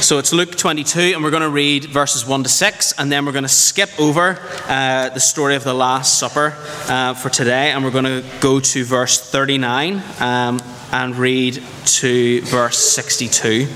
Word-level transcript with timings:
So 0.00 0.18
it's 0.18 0.32
Luke 0.32 0.56
22, 0.56 1.12
and 1.14 1.22
we're 1.22 1.30
going 1.30 1.42
to 1.42 1.50
read 1.50 1.84
verses 1.84 2.24
1 2.24 2.44
to 2.44 2.48
6, 2.48 2.94
and 2.98 3.12
then 3.12 3.26
we're 3.26 3.32
going 3.32 3.44
to 3.44 3.48
skip 3.48 3.90
over 4.00 4.40
uh, 4.66 5.10
the 5.10 5.20
story 5.20 5.56
of 5.56 5.62
the 5.62 5.74
Last 5.74 6.18
Supper 6.18 6.56
uh, 6.88 7.12
for 7.12 7.28
today, 7.28 7.70
and 7.70 7.84
we're 7.84 7.90
going 7.90 8.06
to 8.06 8.24
go 8.40 8.60
to 8.60 8.82
verse 8.82 9.20
39 9.20 10.02
um, 10.20 10.58
and 10.90 11.16
read 11.16 11.62
to 11.84 12.40
verse 12.40 12.78
62. 12.78 13.68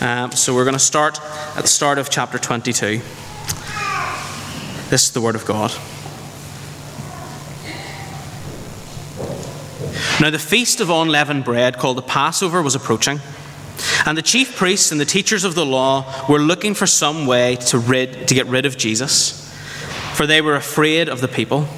Um, 0.00 0.32
so 0.32 0.56
we're 0.56 0.64
going 0.64 0.72
to 0.72 0.80
start 0.80 1.20
at 1.56 1.62
the 1.62 1.68
start 1.68 1.98
of 1.98 2.10
chapter 2.10 2.36
22. 2.36 3.00
This 4.90 5.04
is 5.04 5.12
the 5.12 5.20
Word 5.20 5.36
of 5.36 5.46
God. 5.46 5.70
Now, 10.20 10.30
the 10.30 10.38
feast 10.40 10.80
of 10.80 10.90
unleavened 10.90 11.44
bread, 11.44 11.78
called 11.78 11.96
the 11.96 12.02
Passover, 12.02 12.60
was 12.60 12.74
approaching. 12.74 13.20
And 14.06 14.18
the 14.18 14.22
chief 14.22 14.56
priests 14.56 14.90
and 14.90 15.00
the 15.00 15.04
teachers 15.04 15.44
of 15.44 15.54
the 15.54 15.66
law 15.66 16.26
were 16.28 16.40
looking 16.40 16.74
for 16.74 16.86
some 16.86 17.26
way 17.26 17.56
to, 17.56 17.78
rid, 17.78 18.28
to 18.28 18.34
get 18.34 18.46
rid 18.46 18.66
of 18.66 18.76
Jesus, 18.76 19.52
for 20.14 20.26
they 20.26 20.40
were 20.40 20.56
afraid 20.56 21.08
of 21.08 21.20
the 21.20 21.28
people. 21.28 21.68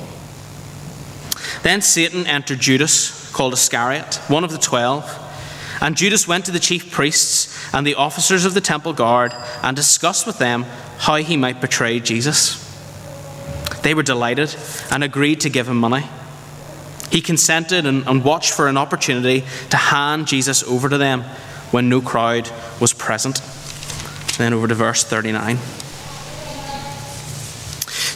Then 1.62 1.82
Satan 1.82 2.27
entered 2.27 2.60
Judas, 2.60 3.30
called 3.32 3.52
Iscariot, 3.52 4.16
one 4.28 4.44
of 4.44 4.52
the 4.52 4.58
twelve. 4.58 5.05
And 5.82 5.96
Judas 5.96 6.28
went 6.28 6.44
to 6.44 6.52
the 6.52 6.58
chief 6.58 6.91
priests 6.91 7.74
and 7.74 7.86
the 7.86 7.94
officers 7.94 8.44
of 8.44 8.55
the 8.55 8.60
temple 8.60 8.92
guard 8.92 9.32
and 9.62 9.74
discussed 9.74 10.27
with 10.27 10.38
them 10.38 10.64
how 10.98 11.16
he 11.16 11.36
might 11.36 11.60
betray 11.60 12.00
Jesus. 12.00 12.66
They 13.82 13.94
were 13.94 14.02
delighted 14.02 14.55
and 14.91 15.02
agreed 15.02 15.41
to 15.41 15.48
give 15.48 15.69
him 15.69 15.78
money. 15.78 16.06
He 17.10 17.22
consented 17.22 17.86
and, 17.86 18.06
and 18.06 18.22
watched 18.22 18.52
for 18.52 18.69
an 18.69 18.77
opportunity 18.77 19.44
to 19.70 19.77
hand 19.77 20.27
Jesus 20.27 20.62
over 20.62 20.88
to 20.88 20.98
them 20.98 21.24
when 21.70 21.88
no 21.88 22.01
crowd 22.01 22.51
was 22.80 22.92
present. 22.92 23.41
Then 24.38 24.52
over 24.52 24.69
to 24.69 24.74
verse 24.74 25.05
39. 25.05 25.59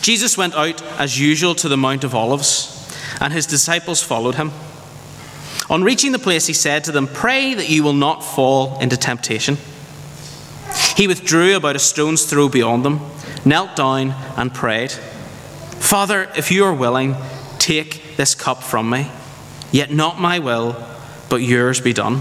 Jesus 0.02 0.36
went 0.36 0.54
out 0.54 0.82
as 0.98 1.18
usual 1.18 1.54
to 1.54 1.68
the 1.68 1.76
Mount 1.76 2.04
of 2.04 2.14
Olives, 2.14 2.70
and 3.20 3.32
his 3.32 3.46
disciples 3.46 4.02
followed 4.02 4.34
him. 4.34 4.52
On 5.70 5.82
reaching 5.82 6.12
the 6.12 6.18
place, 6.18 6.46
he 6.46 6.52
said 6.52 6.84
to 6.84 6.92
them, 6.92 7.06
Pray 7.06 7.54
that 7.54 7.70
you 7.70 7.82
will 7.82 7.94
not 7.94 8.22
fall 8.22 8.78
into 8.80 8.96
temptation. 8.96 9.56
He 10.96 11.06
withdrew 11.06 11.56
about 11.56 11.76
a 11.76 11.78
stone's 11.78 12.26
throw 12.26 12.48
beyond 12.48 12.84
them, 12.84 13.00
knelt 13.44 13.76
down, 13.76 14.14
and 14.36 14.52
prayed, 14.52 14.92
Father, 14.92 16.30
if 16.36 16.50
you 16.50 16.64
are 16.64 16.74
willing, 16.74 17.16
take 17.58 18.16
this 18.16 18.34
cup 18.34 18.62
from 18.62 18.90
me. 18.90 19.10
Yet 19.72 19.90
not 19.90 20.20
my 20.20 20.38
will, 20.38 20.76
but 21.28 21.36
yours 21.36 21.80
be 21.80 21.92
done. 21.92 22.20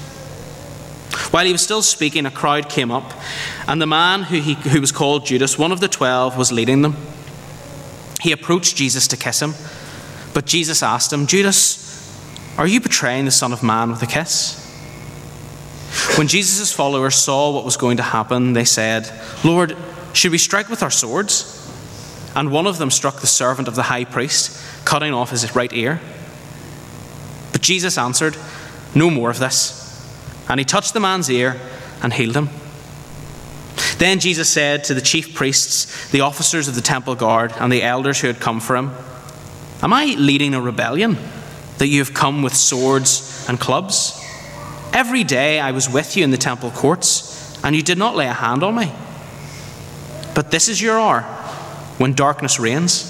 While 1.31 1.45
he 1.45 1.51
was 1.51 1.61
still 1.61 1.81
speaking, 1.81 2.25
a 2.25 2.31
crowd 2.31 2.69
came 2.69 2.91
up, 2.91 3.11
and 3.67 3.81
the 3.81 3.87
man 3.87 4.23
who, 4.23 4.39
he, 4.39 4.53
who 4.53 4.79
was 4.79 4.91
called 4.91 5.25
Judas, 5.25 5.57
one 5.57 5.71
of 5.71 5.79
the 5.79 5.87
twelve, 5.87 6.37
was 6.37 6.51
leading 6.51 6.81
them. 6.81 6.95
He 8.21 8.31
approached 8.31 8.75
Jesus 8.75 9.07
to 9.09 9.17
kiss 9.17 9.41
him, 9.41 9.53
but 10.33 10.45
Jesus 10.45 10.81
asked 10.83 11.11
him, 11.11 11.27
Judas, 11.27 11.89
are 12.57 12.67
you 12.67 12.79
betraying 12.79 13.25
the 13.25 13.31
Son 13.31 13.51
of 13.51 13.63
Man 13.63 13.89
with 13.89 14.01
a 14.03 14.07
kiss? 14.07 14.57
When 16.17 16.27
Jesus' 16.27 16.71
followers 16.71 17.15
saw 17.15 17.51
what 17.51 17.65
was 17.65 17.77
going 17.77 17.97
to 17.97 18.03
happen, 18.03 18.53
they 18.53 18.65
said, 18.65 19.11
Lord, 19.43 19.75
should 20.13 20.31
we 20.31 20.37
strike 20.37 20.69
with 20.69 20.83
our 20.83 20.91
swords? 20.91 21.57
And 22.35 22.51
one 22.51 22.67
of 22.67 22.77
them 22.77 22.91
struck 22.91 23.19
the 23.19 23.27
servant 23.27 23.67
of 23.67 23.75
the 23.75 23.83
high 23.83 24.05
priest, 24.05 24.63
cutting 24.85 25.13
off 25.13 25.31
his 25.31 25.55
right 25.55 25.71
ear. 25.73 25.99
But 27.51 27.61
Jesus 27.61 27.97
answered, 27.97 28.37
No 28.95 29.09
more 29.09 29.29
of 29.29 29.39
this. 29.39 29.80
And 30.51 30.59
he 30.59 30.65
touched 30.65 30.93
the 30.93 30.99
man's 30.99 31.29
ear 31.29 31.55
and 32.03 32.11
healed 32.11 32.35
him. 32.35 32.49
Then 33.99 34.19
Jesus 34.19 34.49
said 34.49 34.83
to 34.83 34.93
the 34.93 34.99
chief 34.99 35.33
priests, 35.33 36.11
the 36.11 36.19
officers 36.19 36.67
of 36.67 36.75
the 36.75 36.81
temple 36.81 37.15
guard, 37.15 37.53
and 37.57 37.71
the 37.71 37.81
elders 37.81 38.19
who 38.19 38.27
had 38.27 38.41
come 38.41 38.59
for 38.59 38.75
him, 38.75 38.91
Am 39.81 39.93
I 39.93 40.13
leading 40.17 40.53
a 40.53 40.59
rebellion 40.59 41.17
that 41.77 41.87
you 41.87 41.99
have 41.99 42.13
come 42.13 42.41
with 42.41 42.53
swords 42.53 43.45
and 43.47 43.61
clubs? 43.61 44.19
Every 44.91 45.23
day 45.23 45.61
I 45.61 45.71
was 45.71 45.89
with 45.89 46.17
you 46.17 46.25
in 46.25 46.31
the 46.31 46.37
temple 46.37 46.71
courts, 46.71 47.63
and 47.63 47.73
you 47.73 47.81
did 47.81 47.97
not 47.97 48.17
lay 48.17 48.27
a 48.27 48.33
hand 48.33 48.61
on 48.61 48.75
me. 48.75 48.91
But 50.35 50.51
this 50.51 50.67
is 50.67 50.81
your 50.81 50.99
hour 50.99 51.21
when 51.97 52.11
darkness 52.11 52.59
reigns. 52.59 53.07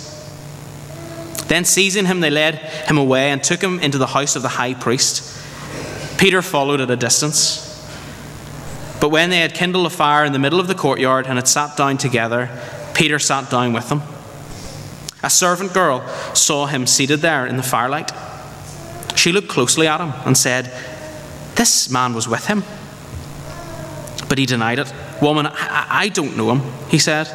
Then, 1.47 1.65
seizing 1.65 2.05
him, 2.05 2.19
they 2.19 2.29
led 2.29 2.55
him 2.55 2.99
away 2.99 3.31
and 3.31 3.43
took 3.43 3.63
him 3.63 3.79
into 3.79 3.97
the 3.97 4.05
house 4.05 4.35
of 4.35 4.43
the 4.43 4.47
high 4.47 4.75
priest. 4.75 5.30
Peter 6.21 6.43
followed 6.43 6.79
at 6.79 6.91
a 6.91 6.95
distance. 6.95 7.67
But 9.01 9.09
when 9.09 9.31
they 9.31 9.39
had 9.39 9.55
kindled 9.55 9.87
a 9.87 9.89
fire 9.89 10.23
in 10.23 10.33
the 10.33 10.37
middle 10.37 10.59
of 10.59 10.67
the 10.67 10.75
courtyard 10.75 11.25
and 11.25 11.39
had 11.39 11.47
sat 11.47 11.75
down 11.75 11.97
together, 11.97 12.47
Peter 12.93 13.17
sat 13.17 13.49
down 13.49 13.73
with 13.73 13.89
them. 13.89 14.03
A 15.23 15.31
servant 15.31 15.73
girl 15.73 16.07
saw 16.35 16.67
him 16.67 16.85
seated 16.85 17.21
there 17.21 17.47
in 17.47 17.57
the 17.57 17.63
firelight. 17.63 18.11
She 19.15 19.31
looked 19.31 19.47
closely 19.47 19.87
at 19.87 19.99
him 19.99 20.13
and 20.23 20.37
said, 20.37 20.71
This 21.55 21.89
man 21.89 22.13
was 22.13 22.27
with 22.27 22.45
him. 22.45 22.61
But 24.29 24.37
he 24.37 24.45
denied 24.45 24.77
it. 24.77 24.93
Woman, 25.23 25.47
I, 25.47 25.87
I 25.89 26.09
don't 26.09 26.37
know 26.37 26.51
him, 26.51 26.71
he 26.87 26.99
said. 26.99 27.27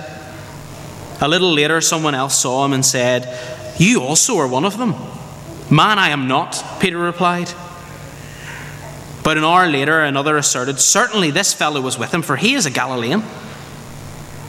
A 1.21 1.27
little 1.27 1.53
later, 1.53 1.81
someone 1.81 2.15
else 2.15 2.41
saw 2.41 2.65
him 2.65 2.73
and 2.73 2.87
said, 2.87 3.37
You 3.81 4.03
also 4.03 4.39
are 4.39 4.47
one 4.47 4.65
of 4.65 4.79
them. 4.79 4.95
Man, 5.75 5.99
I 5.99 6.11
am 6.11 6.29
not, 6.29 6.65
Peter 6.79 6.99
replied. 6.99 7.53
But 9.27 9.39
an 9.39 9.43
hour 9.43 9.67
later, 9.67 10.03
another 10.03 10.37
asserted, 10.37 10.79
Certainly 10.79 11.33
this 11.33 11.53
fellow 11.53 11.81
was 11.81 11.99
with 11.99 12.15
him, 12.15 12.23
for 12.23 12.37
he 12.37 12.55
is 12.55 12.65
a 12.65 12.71
Galilean. 12.71 13.25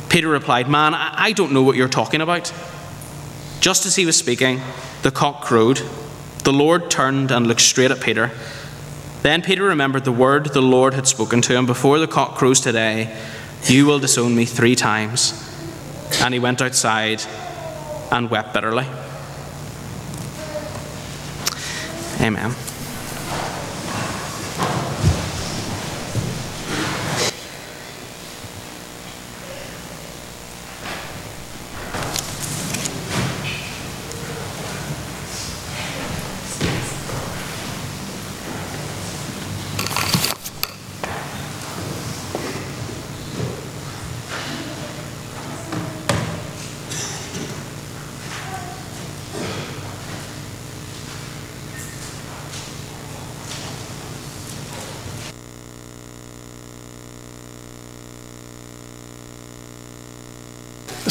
Peter 0.08 0.28
replied, 0.28 0.70
Man, 0.70 0.94
I 0.94 1.32
don't 1.32 1.52
know 1.52 1.64
what 1.64 1.76
you're 1.76 1.88
talking 1.88 2.22
about. 2.22 2.54
Just 3.60 3.88
as 3.88 3.96
he 3.96 4.06
was 4.06 4.16
speaking, 4.16 4.62
the 5.02 5.10
cock 5.10 5.42
crowed. 5.42 5.82
The 6.44 6.54
Lord 6.54 6.92
turned 6.92 7.32
and 7.32 7.48
looked 7.48 7.62
straight 7.62 7.90
at 7.90 8.02
Peter. 8.02 8.30
Then 9.24 9.42
Peter 9.42 9.64
remembered 9.64 10.06
the 10.06 10.12
word 10.12 10.54
the 10.54 10.62
Lord 10.62 10.94
had 10.94 11.08
spoken 11.08 11.42
to 11.42 11.58
him 11.58 11.66
before 11.66 11.98
the 11.98 12.06
cock 12.06 12.36
crows 12.36 12.60
today 12.60 13.18
You 13.64 13.88
will 13.88 13.98
disown 13.98 14.36
me 14.36 14.46
three 14.46 14.76
times. 14.76 15.34
And 16.22 16.36
he 16.36 16.40
went 16.40 16.62
outside 16.62 17.24
and 18.12 18.30
wept 18.30 18.54
bitterly. 18.54 18.86
Amen. 22.22 22.54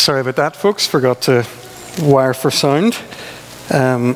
Sorry 0.06 0.20
about 0.20 0.36
that, 0.36 0.54
folks. 0.54 0.86
Forgot 0.86 1.22
to 1.22 1.44
wire 2.00 2.32
for 2.32 2.48
sound. 2.48 2.96
Um, 3.74 4.14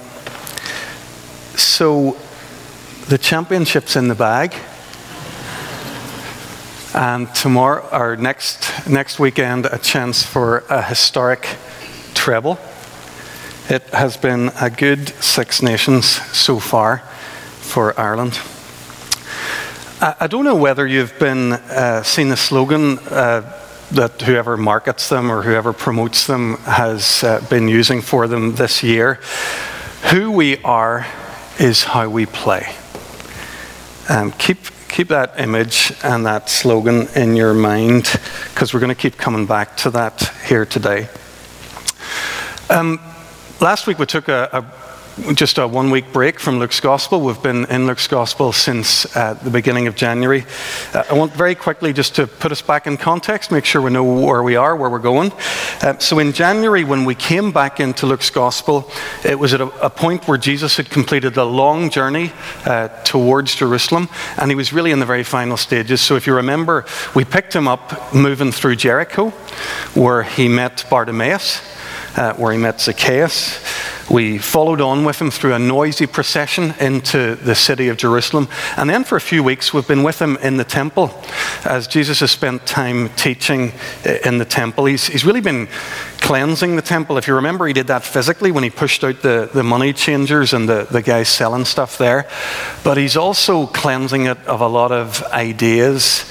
so, 1.56 2.16
the 3.08 3.18
championship's 3.18 3.96
in 3.96 4.06
the 4.06 4.14
bag. 4.14 4.54
And 6.94 7.34
tomorrow, 7.34 7.88
or 7.90 8.16
next, 8.16 8.88
next 8.88 9.18
weekend, 9.18 9.66
a 9.66 9.78
chance 9.78 10.22
for 10.22 10.58
a 10.70 10.80
historic 10.80 11.56
treble. 12.14 12.60
It 13.68 13.82
has 13.92 14.16
been 14.16 14.52
a 14.60 14.70
good 14.70 15.08
Six 15.20 15.60
Nations 15.60 16.06
so 16.06 16.60
far 16.60 16.98
for 16.98 17.98
Ireland. 17.98 18.38
I, 20.00 20.14
I 20.20 20.26
don't 20.28 20.44
know 20.44 20.54
whether 20.54 20.86
you've 20.86 21.18
been 21.18 21.54
uh, 21.54 22.04
seen 22.04 22.28
the 22.28 22.36
slogan 22.36 23.00
uh, 23.08 23.56
that 23.92 24.22
whoever 24.22 24.56
markets 24.56 25.08
them 25.08 25.30
or 25.30 25.42
whoever 25.42 25.72
promotes 25.72 26.26
them 26.26 26.56
has 26.58 27.24
uh, 27.24 27.44
been 27.50 27.68
using 27.68 28.00
for 28.00 28.28
them 28.28 28.54
this 28.54 28.82
year. 28.82 29.14
Who 30.10 30.30
we 30.30 30.58
are 30.62 31.06
is 31.58 31.84
how 31.84 32.08
we 32.08 32.26
play. 32.26 32.72
Um, 34.08 34.32
keep, 34.32 34.58
keep 34.88 35.08
that 35.08 35.38
image 35.38 35.92
and 36.02 36.24
that 36.26 36.48
slogan 36.48 37.08
in 37.14 37.36
your 37.36 37.54
mind 37.54 38.18
because 38.48 38.72
we're 38.72 38.80
going 38.80 38.94
to 38.94 39.00
keep 39.00 39.16
coming 39.16 39.46
back 39.46 39.76
to 39.78 39.90
that 39.90 40.32
here 40.46 40.64
today. 40.64 41.08
Um, 42.68 43.00
last 43.60 43.86
week 43.86 43.98
we 43.98 44.06
took 44.06 44.28
a, 44.28 44.48
a 44.52 44.79
just 45.34 45.58
a 45.58 45.66
one 45.66 45.90
week 45.90 46.12
break 46.12 46.40
from 46.40 46.58
Luke's 46.58 46.80
Gospel. 46.80 47.20
We've 47.20 47.42
been 47.42 47.64
in 47.66 47.86
Luke's 47.86 48.06
Gospel 48.06 48.52
since 48.52 49.04
uh, 49.16 49.34
the 49.34 49.50
beginning 49.50 49.86
of 49.86 49.94
January. 49.94 50.44
Uh, 50.94 51.04
I 51.10 51.14
want 51.14 51.32
very 51.32 51.54
quickly 51.54 51.92
just 51.92 52.14
to 52.16 52.26
put 52.26 52.52
us 52.52 52.62
back 52.62 52.86
in 52.86 52.96
context, 52.96 53.50
make 53.50 53.64
sure 53.64 53.82
we 53.82 53.90
know 53.90 54.04
where 54.04 54.42
we 54.42 54.56
are, 54.56 54.74
where 54.74 54.88
we're 54.88 54.98
going. 54.98 55.32
Uh, 55.82 55.98
so, 55.98 56.18
in 56.18 56.32
January, 56.32 56.84
when 56.84 57.04
we 57.04 57.14
came 57.14 57.52
back 57.52 57.80
into 57.80 58.06
Luke's 58.06 58.30
Gospel, 58.30 58.90
it 59.24 59.38
was 59.38 59.52
at 59.52 59.60
a, 59.60 59.66
a 59.84 59.90
point 59.90 60.26
where 60.26 60.38
Jesus 60.38 60.76
had 60.76 60.88
completed 60.90 61.36
a 61.36 61.44
long 61.44 61.90
journey 61.90 62.32
uh, 62.64 62.88
towards 63.04 63.54
Jerusalem, 63.54 64.08
and 64.38 64.50
he 64.50 64.54
was 64.54 64.72
really 64.72 64.90
in 64.90 65.00
the 65.00 65.06
very 65.06 65.24
final 65.24 65.56
stages. 65.56 66.00
So, 66.00 66.16
if 66.16 66.26
you 66.26 66.34
remember, 66.34 66.86
we 67.14 67.24
picked 67.24 67.54
him 67.54 67.68
up 67.68 68.14
moving 68.14 68.52
through 68.52 68.76
Jericho, 68.76 69.30
where 69.94 70.22
he 70.22 70.48
met 70.48 70.84
Bartimaeus, 70.88 71.60
uh, 72.16 72.34
where 72.34 72.52
he 72.52 72.58
met 72.58 72.80
Zacchaeus. 72.80 73.60
We 74.10 74.38
followed 74.38 74.80
on 74.80 75.04
with 75.04 75.20
him 75.20 75.30
through 75.30 75.54
a 75.54 75.58
noisy 75.58 76.06
procession 76.06 76.74
into 76.80 77.36
the 77.36 77.54
city 77.54 77.88
of 77.88 77.96
Jerusalem. 77.96 78.48
And 78.76 78.90
then 78.90 79.04
for 79.04 79.14
a 79.14 79.20
few 79.20 79.44
weeks, 79.44 79.72
we've 79.72 79.86
been 79.86 80.02
with 80.02 80.20
him 80.20 80.36
in 80.38 80.56
the 80.56 80.64
temple 80.64 81.14
as 81.64 81.86
Jesus 81.86 82.18
has 82.18 82.32
spent 82.32 82.66
time 82.66 83.10
teaching 83.10 83.72
in 84.24 84.38
the 84.38 84.44
temple. 84.44 84.86
He's, 84.86 85.06
he's 85.06 85.24
really 85.24 85.40
been 85.40 85.68
cleansing 86.20 86.74
the 86.74 86.82
temple. 86.82 87.18
If 87.18 87.28
you 87.28 87.36
remember, 87.36 87.68
he 87.68 87.72
did 87.72 87.86
that 87.86 88.02
physically 88.02 88.50
when 88.50 88.64
he 88.64 88.70
pushed 88.70 89.04
out 89.04 89.22
the, 89.22 89.48
the 89.54 89.62
money 89.62 89.92
changers 89.92 90.52
and 90.52 90.68
the, 90.68 90.88
the 90.90 91.02
guys 91.02 91.28
selling 91.28 91.64
stuff 91.64 91.96
there. 91.96 92.28
But 92.82 92.96
he's 92.96 93.16
also 93.16 93.66
cleansing 93.66 94.26
it 94.26 94.38
of 94.46 94.60
a 94.60 94.68
lot 94.68 94.90
of 94.90 95.22
ideas 95.26 96.24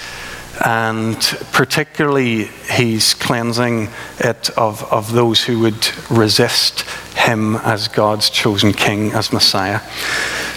and 0.66 1.16
particularly 1.52 2.46
he's 2.72 3.14
cleansing 3.14 3.90
it 4.20 4.50
of, 4.52 4.84
of 4.92 5.12
those 5.12 5.44
who 5.44 5.60
would 5.60 5.90
resist 6.10 6.82
him 7.16 7.56
as 7.58 7.88
God's 7.88 8.30
chosen 8.30 8.74
king, 8.74 9.12
as 9.12 9.32
Messiah. 9.32 9.80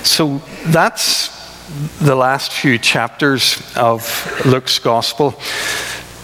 So 0.03 0.39
that's 0.67 1.41
the 1.99 2.17
last 2.17 2.53
few 2.53 2.79
chapters 2.79 3.63
of 3.77 4.45
Luke's 4.45 4.79
gospel. 4.79 5.35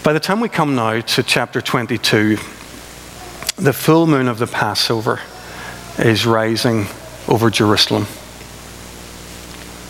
By 0.03 0.13
the 0.13 0.19
time 0.19 0.39
we 0.39 0.49
come 0.49 0.75
now 0.75 0.99
to 0.99 1.23
chapter 1.23 1.61
22, 1.61 2.37
the 3.57 3.73
full 3.73 4.07
moon 4.07 4.27
of 4.27 4.39
the 4.39 4.47
Passover 4.47 5.19
is 5.97 6.25
rising 6.25 6.85
over 7.27 7.49
Jerusalem. 7.49 8.05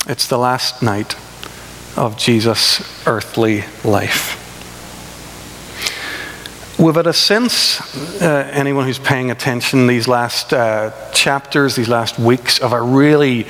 It's 0.07 0.27
the 0.27 0.37
last 0.37 0.81
night 0.81 1.15
of 1.95 2.17
Jesus' 2.17 3.07
earthly 3.07 3.63
life. 3.83 4.35
We've 6.79 6.95
had 6.95 7.07
a 7.07 7.13
sense, 7.13 7.81
uh, 8.21 8.49
anyone 8.53 8.85
who's 8.85 8.99
paying 8.99 9.31
attention 9.31 9.87
these 9.87 10.07
last 10.07 10.53
uh, 10.53 10.91
chapters, 11.11 11.75
these 11.75 11.89
last 11.89 12.17
weeks, 12.17 12.59
of 12.59 12.71
a 12.71 12.81
really 12.81 13.47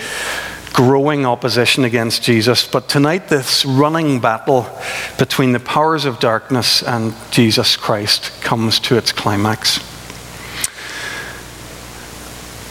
growing 0.73 1.25
opposition 1.25 1.83
against 1.83 2.23
Jesus. 2.23 2.67
But 2.67 2.87
tonight, 2.87 3.27
this 3.27 3.65
running 3.65 4.19
battle 4.19 4.67
between 5.17 5.51
the 5.51 5.59
powers 5.59 6.05
of 6.05 6.19
darkness 6.19 6.81
and 6.81 7.13
Jesus 7.31 7.77
Christ 7.77 8.31
comes 8.41 8.79
to 8.81 8.97
its 8.97 9.11
climax. 9.11 9.88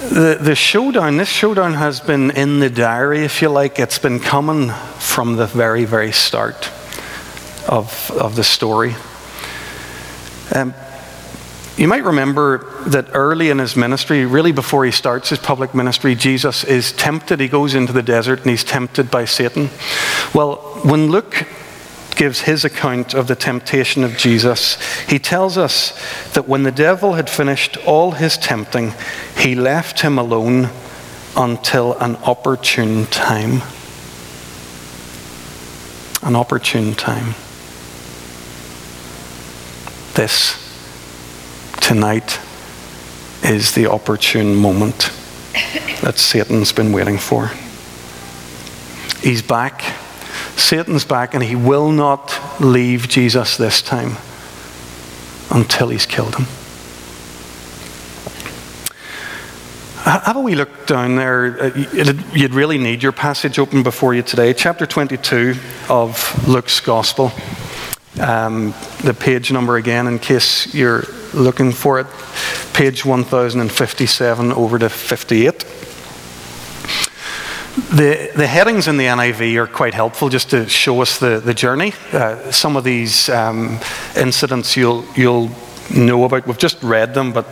The, 0.08 0.38
the 0.40 0.54
showdown, 0.54 1.18
this 1.18 1.28
showdown 1.28 1.74
has 1.74 2.00
been 2.00 2.30
in 2.30 2.60
the 2.60 2.70
diary, 2.70 3.24
if 3.24 3.42
you 3.42 3.50
like. 3.50 3.78
It's 3.78 3.98
been 3.98 4.20
coming 4.20 4.70
from 4.98 5.36
the 5.36 5.46
very, 5.46 5.84
very 5.84 6.12
start 6.12 6.70
of, 7.68 8.10
of 8.12 8.34
the 8.34 8.42
story. 8.42 8.96
Um, 10.54 10.72
you 11.76 11.88
might 11.88 12.04
remember 12.04 12.82
that 12.86 13.08
early 13.12 13.50
in 13.50 13.58
his 13.58 13.76
ministry, 13.76 14.24
really 14.24 14.50
before 14.50 14.86
he 14.86 14.90
starts 14.92 15.28
his 15.28 15.38
public 15.38 15.74
ministry, 15.74 16.14
Jesus 16.14 16.64
is 16.64 16.90
tempted. 16.92 17.38
He 17.38 17.48
goes 17.48 17.74
into 17.74 17.92
the 17.92 18.02
desert 18.02 18.40
and 18.40 18.50
he's 18.50 18.64
tempted 18.64 19.10
by 19.10 19.26
Satan. 19.26 19.68
Well, 20.34 20.56
when 20.84 21.10
Luke 21.10 21.46
gives 22.18 22.40
his 22.42 22.64
account 22.64 23.14
of 23.14 23.28
the 23.28 23.36
temptation 23.36 24.04
of 24.04 24.16
Jesus, 24.18 24.76
he 25.04 25.18
tells 25.18 25.56
us 25.56 25.98
that 26.34 26.48
when 26.48 26.64
the 26.64 26.72
devil 26.72 27.14
had 27.14 27.30
finished 27.30 27.78
all 27.86 28.10
his 28.10 28.36
tempting, 28.36 28.92
he 29.38 29.54
left 29.54 30.00
him 30.00 30.18
alone 30.18 30.68
until 31.36 31.96
an 31.98 32.16
opportune 32.16 33.06
time. 33.06 33.62
An 36.22 36.34
opportune 36.34 36.94
time. 36.94 37.34
This, 40.14 40.58
tonight, 41.80 42.40
is 43.44 43.72
the 43.74 43.86
opportune 43.86 44.56
moment 44.56 45.12
that 46.02 46.18
Satan's 46.18 46.72
been 46.72 46.92
waiting 46.92 47.18
for. 47.18 47.52
He's 49.22 49.42
back. 49.42 49.84
Satan's 50.58 51.04
back, 51.04 51.34
and 51.34 51.42
he 51.42 51.54
will 51.54 51.90
not 51.90 52.38
leave 52.60 53.08
Jesus 53.08 53.56
this 53.56 53.80
time 53.80 54.16
until 55.50 55.88
he's 55.88 56.06
killed 56.06 56.34
him. 56.36 56.46
Have 60.04 60.36
a 60.36 60.40
wee 60.40 60.54
look 60.54 60.86
down 60.86 61.16
there. 61.16 61.64
Uh, 61.64 61.86
you'd 62.32 62.54
really 62.54 62.78
need 62.78 63.02
your 63.02 63.12
passage 63.12 63.58
open 63.58 63.82
before 63.82 64.14
you 64.14 64.22
today. 64.22 64.54
Chapter 64.54 64.86
22 64.86 65.54
of 65.90 66.48
Luke's 66.48 66.80
Gospel. 66.80 67.30
Um, 68.18 68.74
the 69.04 69.14
page 69.14 69.52
number 69.52 69.76
again, 69.76 70.06
in 70.06 70.18
case 70.18 70.74
you're 70.74 71.04
looking 71.34 71.72
for 71.72 72.00
it, 72.00 72.06
page 72.72 73.04
1057 73.04 74.52
over 74.52 74.78
to 74.78 74.88
58. 74.88 75.64
The, 77.90 78.30
the 78.36 78.46
headings 78.46 78.86
in 78.86 78.98
the 78.98 79.06
NIV 79.06 79.56
are 79.56 79.66
quite 79.66 79.94
helpful 79.94 80.28
just 80.28 80.50
to 80.50 80.68
show 80.68 81.00
us 81.00 81.18
the, 81.18 81.40
the 81.40 81.54
journey. 81.54 81.94
Uh, 82.12 82.50
some 82.52 82.76
of 82.76 82.84
these 82.84 83.30
um, 83.30 83.80
incidents 84.14 84.76
you'll, 84.76 85.06
you'll 85.16 85.50
know 85.90 86.24
about. 86.24 86.46
We've 86.46 86.58
just 86.58 86.82
read 86.82 87.14
them, 87.14 87.32
but 87.32 87.46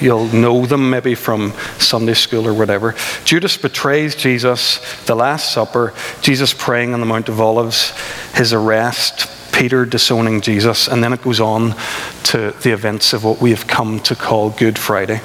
you'll 0.00 0.28
know 0.28 0.64
them 0.64 0.90
maybe 0.90 1.16
from 1.16 1.54
Sunday 1.78 2.14
school 2.14 2.46
or 2.46 2.54
whatever. 2.54 2.94
Judas 3.24 3.56
betrays 3.56 4.14
Jesus, 4.14 4.78
the 5.06 5.16
Last 5.16 5.52
Supper, 5.52 5.92
Jesus 6.20 6.54
praying 6.54 6.94
on 6.94 7.00
the 7.00 7.06
Mount 7.06 7.28
of 7.28 7.40
Olives, 7.40 7.92
his 8.34 8.52
arrest, 8.52 9.28
Peter 9.62 9.86
disowning 9.86 10.40
Jesus, 10.40 10.88
and 10.88 11.04
then 11.04 11.12
it 11.12 11.22
goes 11.22 11.38
on 11.38 11.76
to 12.24 12.50
the 12.64 12.72
events 12.72 13.12
of 13.12 13.22
what 13.22 13.40
we 13.40 13.50
have 13.50 13.68
come 13.68 14.00
to 14.00 14.16
call 14.16 14.50
Good 14.50 14.76
Friday. 14.76 15.20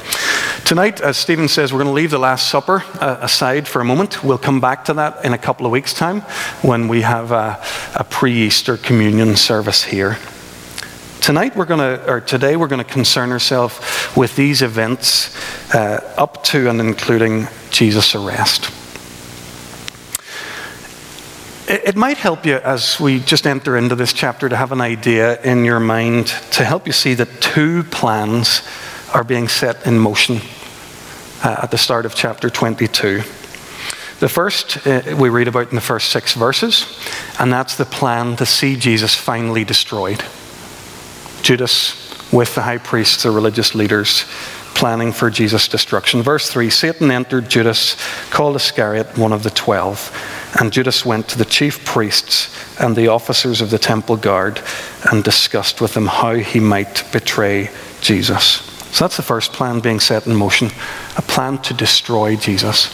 Tonight, 0.63 1.01
as 1.01 1.17
Stephen 1.17 1.47
says, 1.47 1.73
we're 1.73 1.79
going 1.79 1.87
to 1.87 1.93
leave 1.93 2.11
the 2.11 2.19
Last 2.19 2.47
Supper 2.47 2.83
uh, 3.01 3.17
aside 3.21 3.67
for 3.67 3.81
a 3.81 3.83
moment. 3.83 4.23
We'll 4.23 4.37
come 4.37 4.61
back 4.61 4.85
to 4.85 4.93
that 4.93 5.25
in 5.25 5.33
a 5.33 5.39
couple 5.39 5.65
of 5.65 5.71
weeks' 5.71 5.91
time 5.91 6.21
when 6.61 6.87
we 6.87 7.01
have 7.01 7.31
a, 7.31 7.59
a 7.95 8.03
pre 8.03 8.31
Easter 8.31 8.77
communion 8.77 9.35
service 9.35 9.83
here. 9.83 10.19
Tonight, 11.19 11.55
we're 11.55 11.65
going 11.65 11.79
to, 11.79 12.07
or 12.07 12.21
today, 12.21 12.57
we're 12.57 12.67
going 12.67 12.85
to 12.85 12.93
concern 12.93 13.31
ourselves 13.31 13.79
with 14.15 14.35
these 14.35 14.61
events 14.61 15.35
uh, 15.73 16.13
up 16.15 16.43
to 16.43 16.69
and 16.69 16.79
including 16.79 17.47
Jesus' 17.71 18.13
arrest. 18.13 18.69
It 21.69 21.97
might 21.97 22.15
help 22.15 22.45
you 22.45 22.55
as 22.55 22.97
we 22.97 23.19
just 23.19 23.45
enter 23.45 23.75
into 23.75 23.93
this 23.93 24.13
chapter 24.13 24.47
to 24.47 24.55
have 24.55 24.71
an 24.71 24.79
idea 24.79 25.41
in 25.41 25.65
your 25.65 25.81
mind 25.81 26.27
to 26.51 26.63
help 26.63 26.87
you 26.87 26.93
see 26.93 27.13
that 27.15 27.41
two 27.41 27.83
plans 27.83 28.61
are 29.13 29.25
being 29.25 29.49
set 29.49 29.85
in 29.85 29.99
motion 29.99 30.37
uh, 31.43 31.59
at 31.63 31.71
the 31.71 31.77
start 31.77 32.05
of 32.05 32.15
chapter 32.15 32.49
22. 32.49 33.17
The 34.19 34.29
first 34.29 34.87
uh, 34.87 35.17
we 35.19 35.27
read 35.27 35.49
about 35.49 35.67
in 35.67 35.75
the 35.75 35.81
first 35.81 36.09
six 36.09 36.35
verses, 36.35 36.85
and 37.37 37.51
that's 37.51 37.75
the 37.75 37.83
plan 37.83 38.37
to 38.37 38.45
see 38.45 38.77
Jesus 38.77 39.13
finally 39.13 39.65
destroyed. 39.65 40.23
Judas, 41.41 42.31
with 42.31 42.55
the 42.55 42.61
high 42.61 42.77
priests, 42.77 43.23
the 43.23 43.31
religious 43.31 43.75
leaders, 43.75 44.23
planning 44.73 45.11
for 45.11 45.29
Jesus' 45.29 45.67
destruction. 45.67 46.21
Verse 46.21 46.49
3 46.49 46.69
Satan 46.69 47.11
entered 47.11 47.49
Judas, 47.49 47.97
called 48.29 48.55
Iscariot, 48.55 49.17
one 49.17 49.33
of 49.33 49.43
the 49.43 49.49
twelve. 49.49 50.13
And 50.59 50.71
Judas 50.71 51.05
went 51.05 51.27
to 51.29 51.37
the 51.37 51.45
chief 51.45 51.83
priests 51.85 52.49
and 52.79 52.95
the 52.95 53.09
officers 53.09 53.61
of 53.61 53.69
the 53.69 53.79
temple 53.79 54.15
guard 54.15 54.61
and 55.11 55.23
discussed 55.23 55.81
with 55.81 55.93
them 55.93 56.07
how 56.07 56.35
he 56.35 56.59
might 56.59 57.03
betray 57.11 57.69
Jesus. 58.01 58.43
So 58.91 59.03
that's 59.03 59.17
the 59.17 59.23
first 59.23 59.53
plan 59.53 59.79
being 59.79 59.99
set 59.99 60.25
in 60.25 60.35
motion 60.35 60.71
a 61.17 61.21
plan 61.21 61.57
to 61.63 61.73
destroy 61.73 62.35
Jesus. 62.35 62.89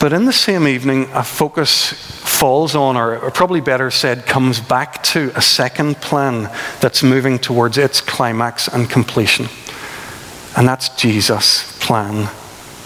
But 0.00 0.14
in 0.14 0.24
the 0.24 0.32
same 0.32 0.66
evening, 0.66 1.08
a 1.12 1.22
focus 1.22 1.92
falls 1.92 2.74
on, 2.74 2.96
or 2.96 3.30
probably 3.30 3.60
better 3.60 3.90
said, 3.90 4.24
comes 4.24 4.58
back 4.58 5.02
to 5.04 5.30
a 5.36 5.42
second 5.42 5.96
plan 5.96 6.50
that's 6.80 7.02
moving 7.02 7.38
towards 7.38 7.76
its 7.76 8.00
climax 8.00 8.66
and 8.66 8.88
completion. 8.88 9.46
And 10.56 10.66
that's 10.66 10.88
Jesus' 10.90 11.78
plan 11.80 12.30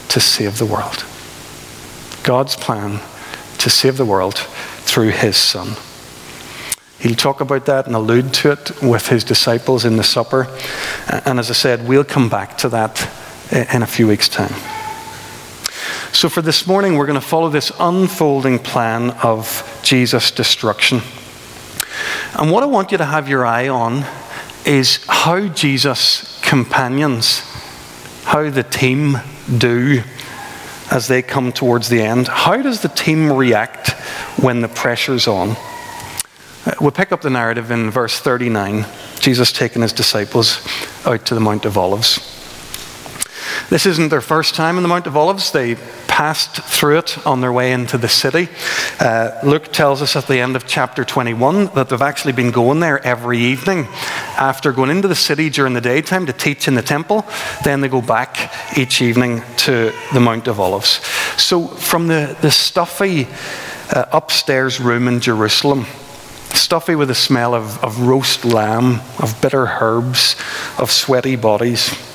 to 0.09 0.21
save 0.21 0.59
the 0.59 0.67
world. 0.67 1.05
God's 2.25 2.57
plan 2.57 3.01
to 3.59 3.71
save 3.71 3.99
the 3.99 4.05
world 4.05 4.37
through 4.37 5.11
his 5.11 5.37
Son. 5.37 5.77
He'll 6.99 7.15
talk 7.15 7.43
about 7.43 7.67
that 7.67 7.87
and 7.87 7.95
allude 7.95 8.33
to 8.35 8.53
it 8.53 8.83
with 8.83 9.09
his 9.09 9.25
disciples 9.25 9.85
in 9.85 9.97
the 9.97 10.03
supper. 10.03 10.49
And 11.27 11.39
as 11.39 11.51
I 11.51 11.53
said, 11.53 11.87
we'll 11.87 12.03
come 12.03 12.31
back 12.31 12.57
to 12.59 12.69
that 12.71 13.03
in 13.53 13.83
a 13.83 13.87
few 13.87 14.09
weeks' 14.09 14.29
time. 14.29 14.55
So, 16.13 16.31
for 16.31 16.41
this 16.41 16.67
morning, 16.67 16.97
we're 16.97 17.07
going 17.07 17.21
to 17.21 17.27
follow 17.27 17.51
this 17.51 17.71
unfolding 17.79 18.59
plan 18.59 19.11
of 19.23 19.81
Jesus' 19.83 20.31
destruction. 20.31 21.03
And 22.39 22.51
what 22.51 22.63
I 22.63 22.67
want 22.67 22.91
you 22.91 22.99
to 22.99 23.05
have 23.05 23.29
your 23.29 23.45
eye 23.45 23.69
on 23.69 24.07
is 24.65 25.05
how 25.07 25.49
Jesus' 25.49 26.41
companions, 26.43 27.41
how 28.25 28.49
the 28.49 28.63
team 28.63 29.19
do 29.59 30.03
as 30.95 31.09
they 31.09 31.21
come 31.23 31.53
towards 31.53 31.89
the 31.89 32.01
end. 32.01 32.29
How 32.29 32.63
does 32.63 32.81
the 32.81 32.89
team 32.89 33.33
react 33.33 33.91
when 34.41 34.61
the 34.61 34.69
pressure's 34.69 35.27
on? 35.27 35.51
Uh, 35.51 36.73
we'll 36.81 36.93
pick 36.93 37.11
up 37.11 37.21
the 37.21 37.31
narrative 37.31 37.73
in 37.73 37.91
verse 37.91 38.19
39. 38.21 38.87
Jesus 39.19 39.53
taking 39.53 39.83
his 39.83 39.93
disciples 39.93 40.67
out 41.05 41.27
to 41.27 41.35
the 41.35 41.41
Mount 41.41 41.65
of 41.65 41.77
Olives. 41.77 42.34
This 43.71 43.87
isn't 43.87 44.11
their 44.11 44.21
first 44.21 44.55
time 44.55 44.77
in 44.77 44.83
the 44.83 44.89
Mount 44.89 45.07
of 45.07 45.17
Olives. 45.17 45.51
They 45.51 45.77
passed 46.15 46.63
through 46.63 46.99
it 46.99 47.27
on 47.27 47.41
their 47.41 47.53
way 47.53 47.73
into 47.73 47.99
the 47.99 48.09
city. 48.09 48.49
Uh, 49.01 49.33
Luke 49.43 49.73
tells 49.73 50.01
us 50.01 50.15
at 50.15 50.29
the 50.29 50.39
end 50.39 50.55
of 50.55 50.67
chapter 50.67 51.05
21 51.05 51.75
that 51.75 51.89
they've 51.89 52.01
actually 52.01 52.35
been 52.35 52.53
going 52.53 52.81
there 52.81 53.05
every 53.05 53.39
evening. 53.39 53.89
After 54.37 54.71
going 54.71 54.91
into 54.91 55.09
the 55.09 55.17
city 55.17 55.51
during 55.51 55.73
the 55.73 55.81
daytime 55.81 56.27
to 56.27 56.33
teach 56.33 56.69
in 56.69 56.75
the 56.75 56.83
temple, 56.83 57.27
then 57.65 57.81
they 57.81 57.89
go 57.89 58.01
back 58.01 58.53
each 58.79 59.03
evening 59.03 59.43
to 59.59 59.93
the 60.13 60.21
Mount 60.21 60.47
of 60.47 60.61
Olives. 60.61 61.01
So, 61.37 61.67
from 61.67 62.07
the, 62.07 62.37
the 62.43 62.51
stuffy 62.51 63.27
uh, 63.91 64.05
upstairs 64.13 64.79
room 64.79 65.09
in 65.09 65.21
Jerusalem, 65.21 65.87
stuffy 66.51 66.95
with 66.95 67.09
the 67.09 67.15
smell 67.15 67.55
of, 67.55 67.83
of 67.83 68.01
roast 68.03 68.45
lamb, 68.45 69.01
of 69.19 69.41
bitter 69.41 69.67
herbs, 69.67 70.37
of 70.79 70.93
sweaty 70.93 71.35
bodies. 71.35 72.14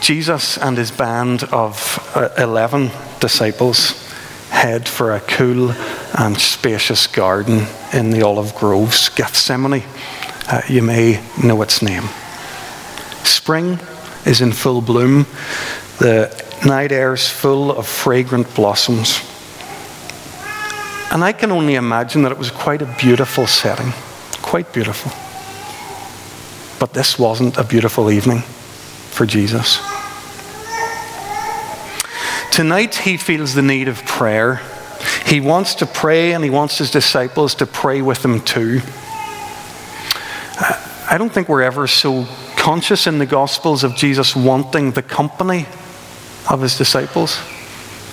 Jesus 0.00 0.56
and 0.58 0.76
his 0.76 0.90
band 0.90 1.44
of 1.44 1.98
uh, 2.14 2.28
11 2.38 2.90
disciples 3.20 4.08
head 4.50 4.88
for 4.88 5.14
a 5.14 5.20
cool 5.20 5.72
and 6.18 6.38
spacious 6.38 7.06
garden 7.06 7.66
in 7.92 8.10
the 8.10 8.22
olive 8.22 8.54
groves, 8.54 9.08
Gethsemane. 9.10 9.84
Uh, 10.50 10.62
you 10.68 10.82
may 10.82 11.22
know 11.42 11.60
its 11.62 11.82
name. 11.82 12.04
Spring 13.24 13.78
is 14.24 14.40
in 14.40 14.52
full 14.52 14.80
bloom. 14.80 15.26
The 15.98 16.28
night 16.64 16.92
air 16.92 17.14
is 17.14 17.28
full 17.28 17.70
of 17.70 17.86
fragrant 17.86 18.54
blossoms. 18.54 19.20
And 21.10 21.24
I 21.24 21.32
can 21.32 21.52
only 21.52 21.74
imagine 21.74 22.22
that 22.22 22.32
it 22.32 22.38
was 22.38 22.50
quite 22.50 22.82
a 22.82 22.96
beautiful 22.98 23.46
setting, 23.46 23.92
quite 24.42 24.72
beautiful. 24.72 25.12
But 26.78 26.94
this 26.94 27.18
wasn't 27.18 27.56
a 27.58 27.64
beautiful 27.64 28.10
evening 28.10 28.40
for 29.10 29.26
Jesus. 29.26 29.87
Tonight, 32.58 32.96
he 32.96 33.16
feels 33.16 33.54
the 33.54 33.62
need 33.62 33.86
of 33.86 34.04
prayer. 34.04 34.60
He 35.26 35.40
wants 35.40 35.76
to 35.76 35.86
pray 35.86 36.32
and 36.32 36.42
he 36.42 36.50
wants 36.50 36.78
his 36.78 36.90
disciples 36.90 37.54
to 37.54 37.66
pray 37.66 38.02
with 38.02 38.24
him 38.24 38.40
too. 38.40 38.80
I 41.08 41.14
don't 41.18 41.32
think 41.32 41.48
we're 41.48 41.62
ever 41.62 41.86
so 41.86 42.26
conscious 42.56 43.06
in 43.06 43.18
the 43.18 43.26
Gospels 43.26 43.84
of 43.84 43.94
Jesus 43.94 44.34
wanting 44.34 44.90
the 44.90 45.02
company 45.02 45.66
of 46.50 46.60
his 46.60 46.76
disciples 46.76 47.38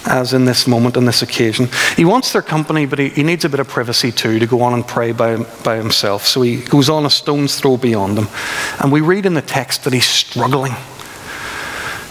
as 0.06 0.32
in 0.32 0.46
this 0.46 0.68
moment, 0.68 0.96
on 0.96 1.06
this 1.06 1.24
occasion. 1.24 1.68
He 1.98 2.06
wants 2.06 2.32
their 2.32 2.44
company, 2.44 2.86
but 2.86 3.00
he, 3.00 3.10
he 3.10 3.24
needs 3.24 3.46
a 3.46 3.50
bit 3.50 3.60
of 3.60 3.68
privacy 3.68 4.12
too 4.12 4.38
to 4.38 4.46
go 4.46 4.62
on 4.62 4.76
and 4.76 4.86
pray 4.88 5.12
by, 5.12 5.38
by 5.64 5.78
himself. 5.78 6.28
So 6.28 6.44
he 6.44 6.58
goes 6.58 6.88
on 6.88 7.08
a 7.08 7.10
stone's 7.10 7.60
throw 7.60 7.78
beyond 7.78 8.16
them. 8.16 8.28
And 8.80 8.92
we 8.92 9.02
read 9.02 9.26
in 9.26 9.34
the 9.34 9.42
text 9.42 9.86
that 9.86 9.94
he's 9.94 10.06
struggling. 10.06 10.74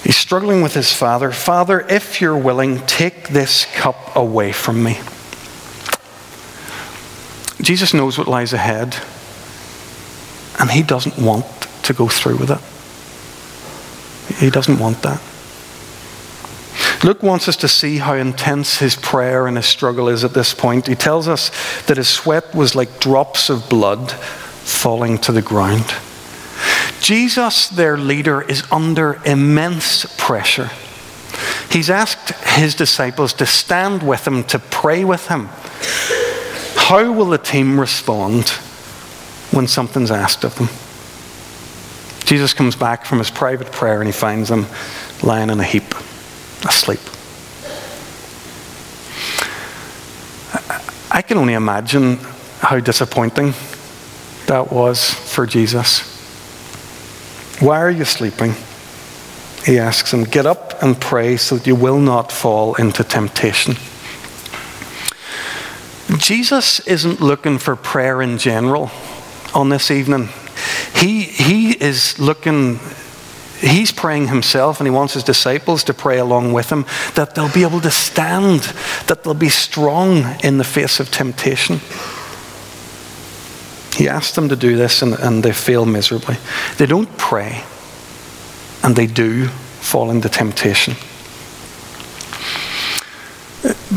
He's 0.05 0.17
struggling 0.17 0.61
with 0.61 0.75
his 0.75 0.93
father. 0.93 1.33
Father, 1.33 1.81
if 1.89 2.21
you're 2.21 2.37
willing, 2.37 2.85
take 2.87 3.29
this 3.31 3.65
cup 3.75 4.15
away 4.15 4.53
from 4.53 4.83
me. 4.83 4.99
Jesus 7.63 7.95
knows 7.95 8.19
what 8.19 8.29
lies 8.29 8.53
ahead, 8.53 8.97
and 10.61 10.71
he 10.71 10.83
doesn't 10.83 11.19
want 11.19 11.47
to 11.85 11.95
go 11.95 12.09
through 12.09 12.37
with 12.37 12.51
it. 12.51 12.61
He 14.39 14.51
doesn't 14.51 14.79
want 14.79 15.03
that. 15.03 15.23
Luke 17.03 17.23
wants 17.23 17.49
us 17.49 17.57
to 17.57 17.69
see 17.69 17.99
how 17.99 18.15
intense 18.15 18.79
his 18.79 18.97
prayer 18.97 19.47
and 19.47 19.57
his 19.57 19.67
struggle 19.67 20.09
is 20.09 20.25
at 20.25 20.35
this 20.35 20.53
point. 20.53 20.87
He 20.87 20.95
tells 20.95 21.29
us 21.29 21.51
that 21.85 21.97
his 21.97 22.09
sweat 22.09 22.55
was 22.55 22.75
like 22.75 23.01
drops 23.01 23.49
of 23.49 23.69
blood 23.71 24.13
falling 24.13 25.19
to 25.19 25.33
the 25.33 25.43
ground. 25.43 25.95
Jesus, 27.05 27.69
their 27.69 27.99
leader, 27.99 28.41
is 28.41 28.65
under 28.73 29.21
immense 29.27 30.07
pressure. 30.17 30.71
He's 31.71 31.91
asked 31.91 32.31
his 32.57 32.75
disciples 32.75 33.35
to 33.35 33.45
stand 33.45 34.03
with 34.03 34.27
him, 34.27 34.43
to 34.45 34.59
pray 34.59 35.05
with 35.05 35.29
him. 35.29 35.51
How 36.77 37.13
will 37.13 37.27
the 37.27 37.37
team 37.37 37.79
respond 37.79 38.49
when 39.51 39.67
something's 39.67 40.11
asked 40.11 40.45
of 40.45 40.55
them? 40.55 40.69
Jesus 42.27 42.55
comes 42.55 42.75
back 42.75 43.05
from 43.05 43.19
his 43.19 43.31
private 43.31 43.71
prayer 43.71 44.01
and 44.01 44.09
he 44.09 44.13
finds 44.13 44.49
them 44.49 44.65
lying 45.23 45.51
in 45.51 45.61
a 45.61 45.63
heap 45.63 45.95
asleep. 46.65 47.01
I 51.11 51.21
can 51.21 51.37
only 51.37 51.53
imagine 51.53 52.17
how 52.61 52.81
disappointing 52.81 53.53
that 54.47 54.73
was 54.73 55.13
for 55.13 55.45
Jesus. 55.45 56.14
Why 57.65 57.81
are 57.81 57.91
you 57.91 58.05
sleeping? 58.05 58.57
He 59.65 59.79
asks 59.79 60.13
him, 60.13 60.25
Get 60.25 60.45
up 60.45 60.83
and 60.83 61.01
pray 61.01 61.39
so 61.39 61.57
that 61.57 61.67
you 61.67 61.75
will 61.75 61.99
not 61.99 62.31
fall 62.31 62.75
into 62.75 63.03
temptation. 63.03 63.77
Jesus 66.19 66.81
isn't 66.81 67.23
looking 67.23 67.57
for 67.57 67.75
prayer 67.75 68.21
in 68.21 68.37
general 68.37 68.91
on 69.55 69.71
this 69.71 69.91
evening. 69.91 70.29
He, 70.95 71.23
he 71.23 71.73
is 71.73 72.19
looking 72.19 72.81
he's 73.61 73.93
praying 73.93 74.29
himself 74.29 74.79
and 74.79 74.87
he 74.87 74.91
wants 74.91 75.15
his 75.15 75.25
disciples 75.25 75.85
to 75.85 75.95
pray 75.95 76.19
along 76.19 76.53
with 76.53 76.71
him 76.71 76.85
that 77.15 77.35
they'll 77.35 77.51
be 77.55 77.63
able 77.63 77.81
to 77.81 77.91
stand, 77.91 78.61
that 79.07 79.25
they'll 79.25 79.33
be 79.33 79.49
strong 79.49 80.37
in 80.45 80.59
the 80.59 80.65
face 80.65 81.01
of 81.01 81.11
temptation. 81.11 81.81
He 83.95 84.09
asks 84.09 84.35
them 84.35 84.49
to 84.49 84.57
do 84.57 84.77
this 84.77 85.03
and, 85.03 85.15
and 85.15 85.43
they 85.43 85.53
fail 85.53 85.87
miserably. 85.87 86.37
They 86.79 86.87
don't 86.87 87.17
pray 87.17 87.65
and 88.83 88.97
they 88.97 89.07
do 89.07 89.47
fall 89.49 90.11
into 90.11 90.29
temptation. 90.29 90.95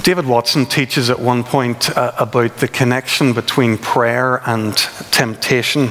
David 0.01 0.25
Watson 0.25 0.65
teaches 0.65 1.09
at 1.09 1.19
one 1.19 1.43
point 1.43 1.89
uh, 1.97 2.13
about 2.17 2.57
the 2.57 2.67
connection 2.67 3.33
between 3.33 3.77
prayer 3.77 4.41
and 4.45 4.77
temptation. 5.11 5.89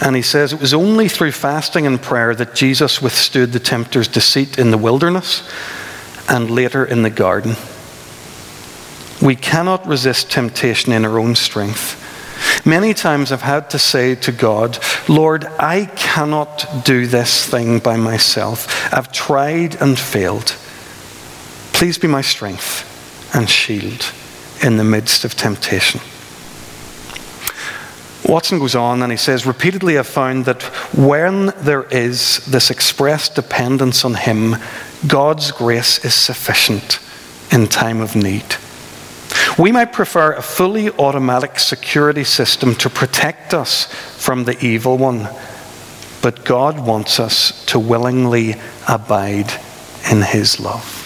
And 0.00 0.16
he 0.16 0.22
says 0.22 0.52
it 0.52 0.60
was 0.60 0.74
only 0.74 1.08
through 1.08 1.32
fasting 1.32 1.86
and 1.86 2.00
prayer 2.00 2.34
that 2.34 2.54
Jesus 2.54 3.02
withstood 3.02 3.52
the 3.52 3.60
tempter's 3.60 4.08
deceit 4.08 4.58
in 4.58 4.70
the 4.70 4.78
wilderness 4.78 5.48
and 6.28 6.50
later 6.50 6.84
in 6.84 7.02
the 7.02 7.10
garden. 7.10 7.54
We 9.22 9.36
cannot 9.36 9.86
resist 9.86 10.30
temptation 10.30 10.92
in 10.92 11.04
our 11.04 11.18
own 11.18 11.34
strength. 11.34 12.00
Many 12.66 12.94
times 12.94 13.30
I've 13.30 13.42
had 13.42 13.68
to 13.70 13.78
say 13.78 14.14
to 14.14 14.32
God, 14.32 14.78
Lord, 15.06 15.44
I 15.58 15.84
cannot 15.96 16.84
do 16.84 17.06
this 17.06 17.46
thing 17.46 17.78
by 17.78 17.96
myself. 17.96 18.90
I've 18.92 19.12
tried 19.12 19.74
and 19.82 19.98
failed. 19.98 20.56
Please 21.74 21.98
be 21.98 22.08
my 22.08 22.22
strength 22.22 22.90
and 23.34 23.50
shield 23.50 24.12
in 24.62 24.78
the 24.78 24.84
midst 24.84 25.26
of 25.26 25.34
temptation. 25.34 26.00
Watson 28.26 28.58
goes 28.58 28.74
on 28.74 29.02
and 29.02 29.12
he 29.12 29.18
says, 29.18 29.44
Repeatedly 29.44 29.98
I've 29.98 30.06
found 30.06 30.46
that 30.46 30.62
when 30.94 31.52
there 31.58 31.84
is 31.84 32.38
this 32.46 32.70
express 32.70 33.28
dependence 33.28 34.04
on 34.06 34.14
Him, 34.14 34.56
God's 35.06 35.52
grace 35.52 36.02
is 36.02 36.14
sufficient 36.14 37.00
in 37.52 37.66
time 37.66 38.00
of 38.00 38.16
need. 38.16 38.56
We 39.58 39.72
might 39.72 39.92
prefer 39.92 40.32
a 40.32 40.42
fully 40.42 40.90
automatic 40.90 41.58
security 41.58 42.24
system 42.24 42.74
to 42.76 42.90
protect 42.90 43.54
us 43.54 43.86
from 44.16 44.44
the 44.44 44.58
evil 44.64 44.98
one, 44.98 45.28
but 46.22 46.44
God 46.44 46.84
wants 46.84 47.20
us 47.20 47.64
to 47.66 47.78
willingly 47.78 48.56
abide 48.88 49.52
in 50.10 50.22
His 50.22 50.58
love. 50.58 51.04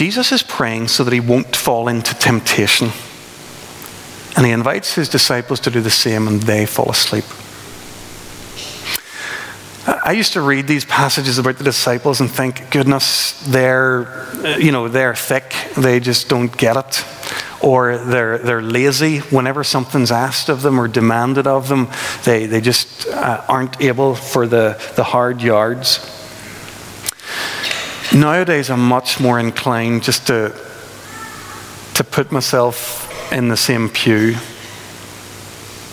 Jesus 0.00 0.32
is 0.32 0.42
praying 0.42 0.88
so 0.88 1.04
that 1.04 1.12
he 1.12 1.20
won't 1.20 1.54
fall 1.54 1.86
into 1.86 2.14
temptation. 2.14 2.88
And 4.34 4.46
he 4.46 4.52
invites 4.52 4.94
his 4.94 5.10
disciples 5.10 5.60
to 5.60 5.70
do 5.70 5.82
the 5.82 5.90
same, 5.90 6.26
and 6.26 6.42
they 6.42 6.64
fall 6.64 6.90
asleep. 6.90 7.26
I 9.90 10.12
used 10.12 10.34
to 10.34 10.40
read 10.40 10.68
these 10.68 10.84
passages 10.84 11.38
about 11.38 11.56
the 11.56 11.64
disciples 11.64 12.20
and 12.20 12.30
think, 12.30 12.70
goodness, 12.70 13.32
they're, 13.46 14.28
you 14.58 14.70
know, 14.70 14.88
they're 14.88 15.14
thick. 15.14 15.52
They 15.76 15.98
just 16.00 16.28
don't 16.28 16.54
get 16.56 16.76
it. 16.76 17.04
Or 17.62 17.98
they're, 17.98 18.38
they're 18.38 18.62
lazy. 18.62 19.18
Whenever 19.18 19.64
something's 19.64 20.12
asked 20.12 20.48
of 20.48 20.62
them 20.62 20.78
or 20.78 20.86
demanded 20.86 21.46
of 21.46 21.68
them, 21.68 21.88
they, 22.24 22.46
they 22.46 22.60
just 22.60 23.08
uh, 23.08 23.44
aren't 23.48 23.80
able 23.80 24.14
for 24.14 24.46
the, 24.46 24.80
the 24.96 25.04
hard 25.04 25.42
yards. 25.42 25.98
Nowadays, 28.14 28.70
I'm 28.70 28.86
much 28.86 29.18
more 29.18 29.38
inclined 29.40 30.02
just 30.02 30.26
to, 30.28 30.54
to 31.94 32.04
put 32.04 32.30
myself 32.30 33.32
in 33.32 33.48
the 33.48 33.56
same 33.56 33.88
pew 33.88 34.34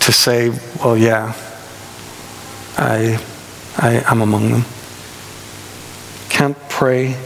to 0.00 0.12
say, 0.12 0.50
well, 0.82 0.96
yeah, 0.96 1.34
I, 2.76 3.18
I 3.78 4.02
am 4.10 4.20
among 4.20 4.50
them. 4.50 4.64
Can't 6.28 6.58
pray, 6.68 7.16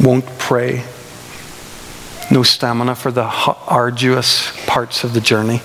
won't 0.00 0.26
pray, 0.38 0.84
no 2.30 2.42
stamina 2.42 2.94
for 2.94 3.10
the 3.10 3.24
arduous 3.24 4.52
parts 4.66 5.04
of 5.04 5.14
the 5.14 5.20
journey. 5.20 5.60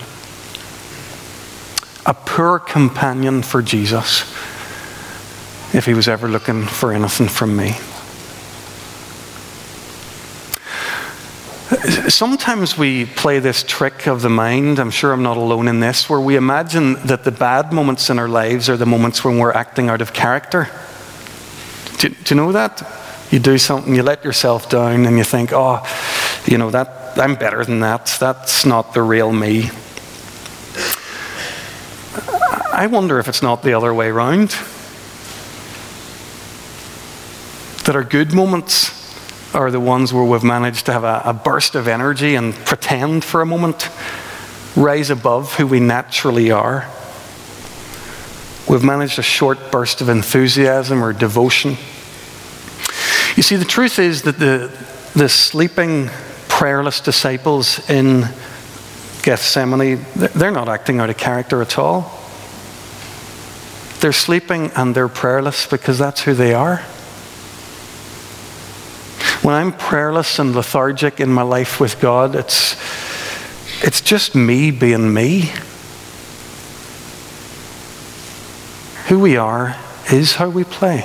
A 2.06 2.14
poor 2.14 2.60
companion 2.60 3.44
for 3.44 3.62
Jesus 3.62 4.22
if 5.74 5.86
he 5.86 5.94
was 5.94 6.08
ever 6.08 6.28
looking 6.28 6.66
for 6.66 6.92
anything 6.92 7.28
from 7.28 7.56
me. 7.56 7.76
Sometimes 12.08 12.78
we 12.78 13.06
play 13.06 13.38
this 13.38 13.62
trick 13.62 14.08
of 14.08 14.24
the 14.24 14.30
mind, 14.30 14.80
I'm 14.80 14.90
sure 14.90 15.14
I'm 15.14 15.22
not 15.22 15.38
alone 15.38 15.68
in 15.68 15.82
this, 15.82 16.10
where 16.10 16.20
we 16.20 16.36
imagine 16.36 16.96
that 17.06 17.24
the 17.24 17.32
bad 17.32 17.72
moments 17.72 18.10
in 18.10 18.18
our 18.18 18.28
lives 18.28 18.70
are 18.70 18.78
the 18.78 18.88
moments 18.88 19.24
when 19.24 19.38
we're 19.38 19.52
acting 19.52 19.88
out 19.88 20.02
of 20.02 20.12
character. 20.12 20.68
Do, 22.00 22.10
do 22.10 22.34
you 22.34 22.42
know 22.42 22.52
that? 22.54 22.82
You 23.30 23.38
do 23.38 23.60
something, 23.60 23.94
you 23.94 24.02
let 24.02 24.24
yourself 24.24 24.68
down, 24.68 25.06
and 25.06 25.16
you 25.16 25.24
think, 25.24 25.52
oh, 25.54 25.86
you 26.48 26.58
know, 26.58 26.72
that, 26.72 27.20
I'm 27.20 27.36
better 27.36 27.64
than 27.64 27.82
that. 27.82 28.18
That's 28.20 28.66
not 28.66 28.96
the 28.96 29.04
real 29.04 29.32
me. 29.32 29.70
I 32.74 32.88
wonder 32.88 33.20
if 33.20 33.28
it's 33.28 33.44
not 33.44 33.62
the 33.62 33.74
other 33.74 33.94
way 33.94 34.08
around. 34.08 34.50
That 37.86 37.96
our 37.96 38.04
good 38.04 38.34
moments 38.34 39.01
are 39.54 39.72
the 39.72 39.80
ones 39.80 40.14
where 40.14 40.24
we've 40.24 40.44
managed 40.44 40.86
to 40.86 40.94
have 40.94 41.04
a, 41.04 41.22
a 41.26 41.34
burst 41.34 41.76
of 41.76 41.88
energy 41.88 42.36
and 42.36 42.54
pretend 42.54 43.24
for 43.24 43.42
a 43.42 43.46
moment, 43.46 43.90
rise 44.76 45.10
above 45.10 45.56
who 45.56 45.68
we 45.68 45.80
naturally 45.80 46.52
are. 46.52 46.88
We've 48.70 48.84
managed 48.84 49.20
a 49.20 49.24
short 49.24 49.72
burst 49.72 50.02
of 50.02 50.10
enthusiasm 50.10 51.04
or 51.04 51.12
devotion. 51.12 51.72
You 53.36 53.44
see, 53.44 53.56
the 53.56 53.66
truth 53.66 54.00
is 54.00 54.22
that 54.24 54.40
the, 54.40 54.72
the 55.14 55.28
sleeping, 55.28 56.10
prayerless 56.48 57.02
disciples 57.02 57.90
in 57.90 58.30
Gethsemane, 59.24 60.06
they're 60.16 60.52
not 60.52 60.70
acting 60.70 61.00
out 61.00 61.10
of 61.10 61.18
character 61.18 61.62
at 61.62 61.78
all. 61.78 62.18
They're 64.00 64.14
sleeping 64.14 64.72
and 64.76 64.96
they're 64.96 65.10
prayerless 65.10 65.68
because 65.68 66.00
that's 66.00 66.22
who 66.22 66.34
they 66.34 66.54
are. 66.54 66.82
When 69.52 69.60
I'm 69.60 69.74
prayerless 69.74 70.40
and 70.40 70.56
lethargic 70.56 71.20
in 71.20 71.30
my 71.30 71.42
life 71.42 71.82
with 71.82 72.00
God, 72.00 72.38
it's, 72.38 72.78
it's 73.84 74.00
just 74.00 74.34
me 74.34 74.72
being 74.72 75.14
me. 75.14 75.52
Who 79.10 79.20
we 79.20 79.36
are 79.36 79.76
is 80.10 80.36
how 80.36 80.48
we 80.48 80.64
play. 80.64 81.02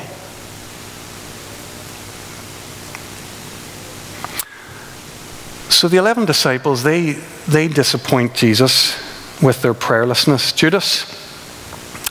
So 5.69 5.89
the 5.89 5.97
11 5.97 6.27
disciples, 6.27 6.85
they, 6.85 7.15
they 7.49 7.67
disappoint 7.67 8.35
Jesus 8.35 8.97
with 9.43 9.61
their 9.61 9.75
prayerlessness. 9.75 10.55
Judas, 10.55 11.03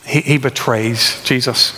he, 0.05 0.19
he 0.19 0.37
betrays 0.37 1.23
Jesus. 1.23 1.71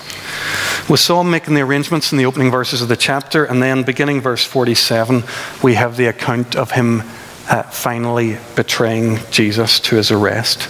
Saw 0.95 1.21
him 1.21 1.29
making 1.29 1.53
the 1.53 1.61
arrangements 1.61 2.11
in 2.11 2.17
the 2.17 2.25
opening 2.25 2.49
verses 2.49 2.81
of 2.81 2.87
the 2.87 2.95
chapter, 2.95 3.45
and 3.45 3.61
then 3.61 3.83
beginning 3.83 4.21
verse 4.21 4.43
47, 4.43 5.23
we 5.61 5.73
have 5.75 5.97
the 5.97 6.05
account 6.07 6.55
of 6.55 6.71
him 6.71 7.03
uh, 7.49 7.63
finally 7.63 8.37
betraying 8.55 9.19
Jesus 9.29 9.79
to 9.81 9.95
his 9.95 10.11
arrest. 10.11 10.63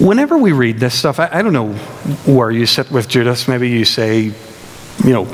Whenever 0.00 0.38
we 0.38 0.52
read 0.52 0.78
this 0.78 0.98
stuff, 0.98 1.20
I, 1.20 1.28
I 1.30 1.42
don't 1.42 1.52
know 1.52 1.72
where 2.24 2.50
you 2.50 2.66
sit 2.66 2.90
with 2.90 3.08
Judas. 3.08 3.48
Maybe 3.48 3.68
you 3.68 3.84
say, 3.84 4.32
you 5.04 5.12
know, 5.12 5.24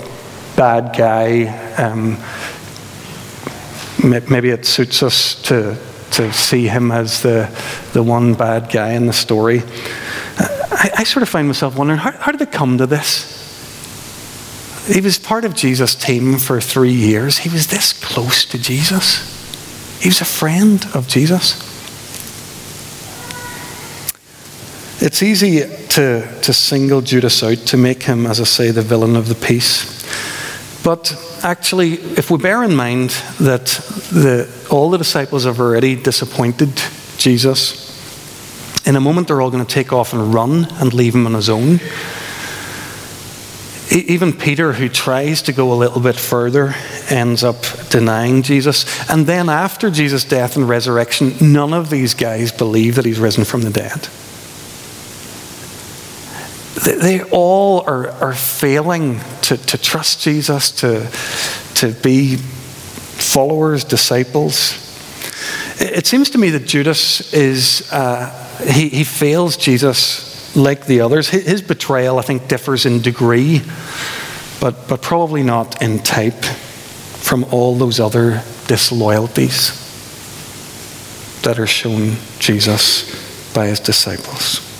bad 0.56 0.96
guy. 0.96 1.46
Um, 1.76 2.18
maybe 4.02 4.50
it 4.50 4.66
suits 4.66 5.02
us 5.02 5.40
to, 5.42 5.76
to 6.12 6.32
see 6.32 6.68
him 6.68 6.90
as 6.90 7.22
the, 7.22 7.48
the 7.92 8.02
one 8.02 8.34
bad 8.34 8.70
guy 8.70 8.92
in 8.92 9.06
the 9.06 9.12
story. 9.12 9.62
I, 10.36 10.90
I 10.98 11.04
sort 11.04 11.22
of 11.22 11.28
find 11.28 11.46
myself 11.46 11.76
wondering 11.76 11.98
how, 11.98 12.12
how 12.12 12.32
did 12.32 12.40
it 12.40 12.52
come 12.52 12.78
to 12.78 12.86
this? 12.86 13.40
He 14.86 15.00
was 15.00 15.18
part 15.18 15.44
of 15.44 15.54
Jesus' 15.54 15.94
team 15.94 16.38
for 16.38 16.60
three 16.60 16.92
years. 16.92 17.38
He 17.38 17.48
was 17.48 17.68
this 17.68 17.92
close 17.92 18.44
to 18.46 18.58
Jesus. 18.58 19.30
He 20.02 20.08
was 20.08 20.20
a 20.20 20.24
friend 20.24 20.84
of 20.94 21.06
Jesus. 21.06 21.70
It's 25.00 25.22
easy 25.22 25.60
to, 25.90 26.40
to 26.42 26.52
single 26.52 27.00
Judas 27.00 27.42
out, 27.42 27.58
to 27.58 27.76
make 27.76 28.02
him, 28.04 28.26
as 28.26 28.40
I 28.40 28.44
say, 28.44 28.70
the 28.70 28.82
villain 28.82 29.16
of 29.16 29.28
the 29.28 29.34
piece. 29.34 30.02
But 30.82 31.14
actually, 31.42 31.94
if 31.94 32.30
we 32.30 32.38
bear 32.38 32.62
in 32.64 32.74
mind 32.74 33.10
that 33.40 33.66
the, 34.10 34.48
all 34.72 34.90
the 34.90 34.98
disciples 34.98 35.44
have 35.44 35.60
already 35.60 35.94
disappointed 35.94 36.80
Jesus, 37.18 37.92
in 38.84 38.96
a 38.96 39.00
moment, 39.00 39.28
they're 39.28 39.40
all 39.40 39.50
going 39.50 39.64
to 39.64 39.72
take 39.72 39.92
off 39.92 40.12
and 40.12 40.34
run 40.34 40.66
and 40.72 40.92
leave 40.92 41.14
him 41.14 41.26
on 41.26 41.34
his 41.34 41.48
own. 41.48 41.78
Even 43.92 44.32
Peter, 44.32 44.72
who 44.72 44.88
tries 44.88 45.42
to 45.42 45.52
go 45.52 45.72
a 45.72 45.74
little 45.74 46.00
bit 46.00 46.16
further, 46.16 46.74
ends 47.08 47.44
up 47.44 47.62
denying 47.90 48.42
Jesus. 48.42 49.08
And 49.08 49.26
then, 49.26 49.48
after 49.48 49.90
Jesus' 49.90 50.24
death 50.24 50.56
and 50.56 50.68
resurrection, 50.68 51.34
none 51.40 51.72
of 51.74 51.90
these 51.90 52.14
guys 52.14 52.50
believe 52.50 52.96
that 52.96 53.04
he's 53.04 53.20
risen 53.20 53.44
from 53.44 53.62
the 53.62 53.70
dead. 53.70 54.08
They 57.00 57.22
all 57.24 57.82
are, 57.86 58.08
are 58.08 58.34
failing 58.34 59.20
to, 59.42 59.56
to 59.56 59.78
trust 59.78 60.22
Jesus, 60.22 60.72
to, 60.80 61.08
to 61.76 61.92
be 62.02 62.38
followers, 63.12 63.84
disciples. 63.84 64.78
It 65.80 66.06
seems 66.06 66.30
to 66.30 66.38
me 66.38 66.50
that 66.50 66.66
Judas 66.66 67.32
is. 67.32 67.90
Uh, 67.92 68.30
he, 68.64 68.88
he 68.88 69.04
fails 69.04 69.56
Jesus 69.56 70.54
like 70.56 70.86
the 70.86 71.00
others. 71.00 71.28
His 71.28 71.62
betrayal, 71.62 72.18
I 72.18 72.22
think, 72.22 72.48
differs 72.48 72.86
in 72.86 73.00
degree, 73.00 73.62
but, 74.60 74.88
but 74.88 75.02
probably 75.02 75.42
not 75.42 75.82
in 75.82 75.98
type 75.98 76.44
from 76.44 77.44
all 77.44 77.74
those 77.74 78.00
other 78.00 78.42
disloyalties 78.66 79.78
that 81.42 81.58
are 81.58 81.66
shown 81.66 82.16
Jesus 82.38 83.52
by 83.54 83.66
his 83.66 83.80
disciples. 83.80 84.71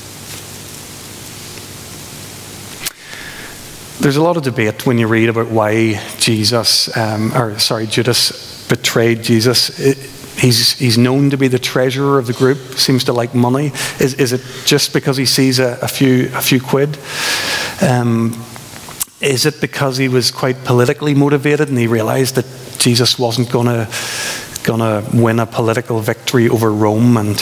There's 4.03 4.17
a 4.17 4.23
lot 4.23 4.37
of 4.37 4.43
debate 4.43 4.85
when 4.85 4.99
you 4.99 5.07
read 5.07 5.29
about 5.29 5.47
why 5.47 6.01
Jesus, 6.19 6.95
um, 6.97 7.33
or 7.37 7.57
sorry, 7.61 7.87
Judas 7.87 8.67
betrayed 8.69 9.23
Jesus. 9.23 9.79
It, 9.79 9.97
He's, 10.35 10.73
he's 10.73 10.97
known 10.97 11.29
to 11.31 11.37
be 11.37 11.47
the 11.47 11.59
treasurer 11.59 12.19
of 12.19 12.27
the 12.27 12.33
group, 12.33 12.57
seems 12.79 13.05
to 13.05 13.13
like 13.13 13.35
money. 13.35 13.67
Is, 14.01 14.15
is 14.15 14.33
it 14.33 14.41
just 14.65 14.95
because 14.95 15.19
he 15.19 15.27
sees 15.27 15.59
a, 15.59 15.79
a 15.83 15.87
few, 15.87 16.31
a 16.35 16.41
few 16.41 16.59
quid? 16.59 16.99
Um, 17.83 18.43
is 19.21 19.45
it 19.45 19.61
because 19.61 19.99
he 19.99 20.09
was 20.09 20.31
quite 20.31 20.65
politically 20.65 21.15
motivated 21.15 21.69
and 21.69 21.79
he 21.79 21.87
realized 21.87 22.37
that 22.37 22.47
Jesus 22.79 23.19
wasn't 23.19 23.53
going 23.53 23.67
to 23.67 23.89
to 24.65 25.05
win 25.13 25.39
a 25.39 25.47
political 25.47 26.01
victory 26.01 26.49
over 26.49 26.73
Rome 26.73 27.17
and 27.19 27.41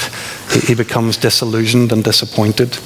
he 0.64 0.74
becomes 0.74 1.16
disillusioned 1.16 1.92
and 1.92 2.02
disappointed? 2.02 2.76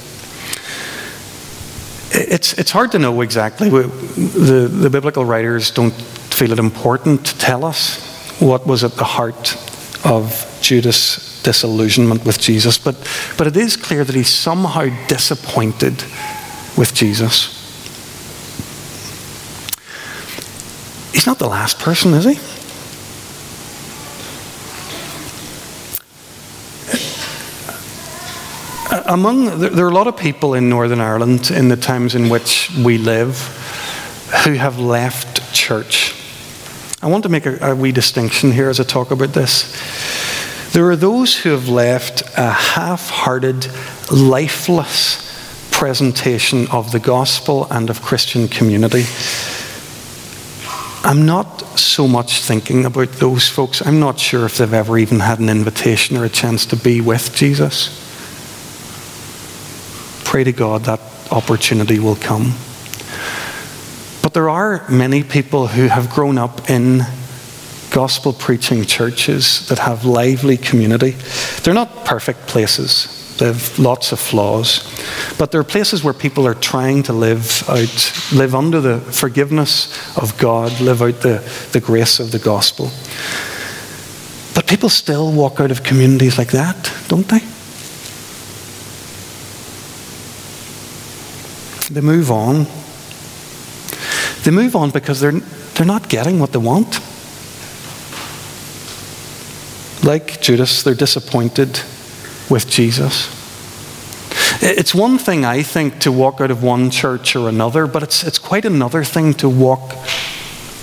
It's, 2.15 2.53
it's 2.55 2.71
hard 2.71 2.93
to 2.93 2.99
know 2.99 3.21
exactly. 3.23 3.69
The, 3.69 4.69
the 4.69 4.89
biblical 4.89 5.25
writers 5.25 5.73
don't 5.73 5.93
feel 5.93 6.53
it 6.53 6.59
important 6.59 7.27
to 7.27 7.39
tell 7.39 7.65
us 7.65 8.01
what 8.41 8.67
was 8.67 8.85
at 8.85 8.93
the 8.93 9.05
heart 9.05 9.57
of 10.05 10.59
Judas' 10.61 11.43
disillusionment 11.43 12.25
with 12.25 12.39
Jesus, 12.39 12.79
but, 12.79 12.97
but 13.37 13.47
it 13.47 13.57
is 13.57 13.77
clear 13.77 14.05
that 14.05 14.15
he's 14.15 14.29
somehow 14.29 14.87
disappointed 15.09 15.95
with 16.77 16.93
Jesus. 16.95 17.61
He's 21.13 21.27
not 21.27 21.39
the 21.39 21.49
last 21.49 21.79
person, 21.79 22.15
is 22.15 22.25
he? 22.25 22.64
Among, 29.07 29.61
there 29.61 29.85
are 29.85 29.91
a 29.91 29.95
lot 29.95 30.07
of 30.07 30.17
people 30.17 30.55
in 30.55 30.71
Northern 30.71 31.01
Ireland 31.01 31.51
in 31.51 31.69
the 31.69 31.77
times 31.77 32.15
in 32.15 32.31
which 32.31 32.71
we 32.83 32.97
live 32.97 33.39
who 34.45 34.55
have 34.55 34.79
left 34.79 35.53
church. 35.55 36.15
I 37.03 37.09
want 37.09 37.25
to 37.25 37.29
make 37.29 37.45
a, 37.45 37.73
a 37.73 37.75
wee 37.75 37.93
distinction 37.93 38.51
here 38.51 38.71
as 38.71 38.81
I 38.81 38.85
talk 38.85 39.11
about 39.11 39.35
this. 39.35 40.73
There 40.73 40.89
are 40.89 40.97
those 40.97 41.37
who 41.37 41.51
have 41.51 41.69
left 41.69 42.23
a 42.39 42.51
half 42.51 43.11
hearted, 43.11 43.69
lifeless 44.11 45.21
presentation 45.71 46.67
of 46.69 46.91
the 46.91 46.99
gospel 46.99 47.67
and 47.71 47.91
of 47.91 48.01
Christian 48.01 48.49
community. 48.49 49.05
I'm 51.05 51.27
not 51.27 51.79
so 51.79 52.09
much 52.09 52.41
thinking 52.41 52.87
about 52.87 53.09
those 53.13 53.47
folks. 53.47 53.87
I'm 53.87 54.01
not 54.01 54.19
sure 54.19 54.47
if 54.47 54.57
they've 54.57 54.73
ever 54.73 54.97
even 54.97 55.21
had 55.21 55.41
an 55.41 55.51
invitation 55.51 56.17
or 56.17 56.25
a 56.25 56.31
chance 56.31 56.65
to 56.67 56.77
be 56.77 57.03
with 57.03 57.35
Jesus. 57.35 58.01
Pray 60.35 60.43
to 60.43 60.51
God 60.51 60.87
that 60.87 60.99
opportunity 61.31 62.01
will 62.01 62.17
come. 62.17 62.55
But 64.21 64.35
there 64.35 64.49
are 64.49 64.85
many 64.91 65.23
people 65.23 65.69
who 65.69 65.87
have 65.87 66.11
grown 66.11 66.39
up 66.39 66.69
in 66.69 67.03
gospel 67.93 68.33
preaching 68.33 68.85
churches 68.85 69.69
that 69.69 69.79
have 69.79 70.05
lively 70.05 70.57
community. 70.57 71.13
They're 71.63 71.73
not 71.73 72.05
perfect 72.05 72.49
places. 72.49 73.37
They 73.39 73.47
have 73.47 73.79
lots 73.79 74.11
of 74.11 74.19
flaws. 74.19 74.83
But 75.39 75.53
there 75.53 75.61
are 75.61 75.71
places 75.73 76.03
where 76.03 76.13
people 76.13 76.49
are 76.49 76.55
trying 76.55 77.05
to 77.05 77.13
live 77.13 77.63
out, 77.69 78.33
live 78.33 78.57
under 78.57 78.81
the 78.81 78.99
forgiveness 78.99 80.17
of 80.17 80.37
God, 80.37 80.81
live 80.81 81.01
out 81.01 81.21
the, 81.21 81.49
the 81.71 81.79
grace 81.79 82.19
of 82.19 82.33
the 82.33 82.41
gospel. 82.41 82.91
But 84.53 84.67
people 84.67 84.89
still 84.89 85.33
walk 85.33 85.61
out 85.61 85.71
of 85.71 85.85
communities 85.85 86.39
like 86.39 86.51
that, 86.51 86.93
don't 87.07 87.29
they? 87.29 87.54
They 91.95 92.01
move 92.01 92.33
on. 92.33 92.67
They 94.43 94.51
move 94.51 94.75
on 94.75 94.91
because 94.91 95.21
they're, 95.21 95.31
they're 95.31 95.87
not 95.87 96.09
getting 96.09 96.41
what 96.41 96.51
they 96.51 96.59
want. 96.59 96.99
Like 100.05 100.41
Judas, 100.41 100.83
they're 100.83 100.97
disappointed 100.97 101.69
with 102.51 102.69
Jesus. 102.69 103.31
It's 104.61 104.93
one 104.93 105.19
thing, 105.19 105.45
I 105.45 105.63
think, 105.63 106.01
to 106.01 106.11
walk 106.11 106.41
out 106.41 106.51
of 106.51 106.65
one 106.65 106.91
church 106.91 107.37
or 107.37 107.49
another, 107.49 107.87
but 107.87 108.03
it's, 108.03 108.25
it's 108.25 108.41
quite 108.41 108.65
another 108.65 109.05
thing 109.05 109.33
to 109.35 109.49
walk 109.49 109.95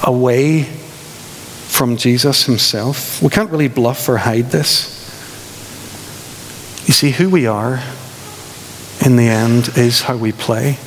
away 0.03 0.63
from 0.63 1.97
Jesus 1.97 2.45
himself. 2.45 3.21
We 3.21 3.27
can't 3.27 3.49
really 3.49 3.67
bluff 3.67 4.07
or 4.07 4.15
hide 4.15 4.51
this. 4.51 4.97
You 6.87 6.93
see, 6.93 7.11
who 7.11 7.29
we 7.29 7.47
are 7.47 7.83
in 9.05 9.17
the 9.17 9.27
end 9.27 9.71
is 9.75 10.03
how 10.03 10.15
we 10.15 10.31
play. 10.31 10.77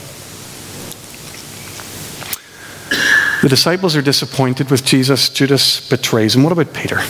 The 3.45 3.51
disciples 3.51 3.95
are 3.95 4.01
disappointed 4.01 4.71
with 4.71 4.87
Jesus. 4.87 5.29
Judas 5.29 5.87
betrays 5.91 6.35
him. 6.35 6.45
What 6.45 6.53
about 6.53 6.73
Peter? 6.73 7.03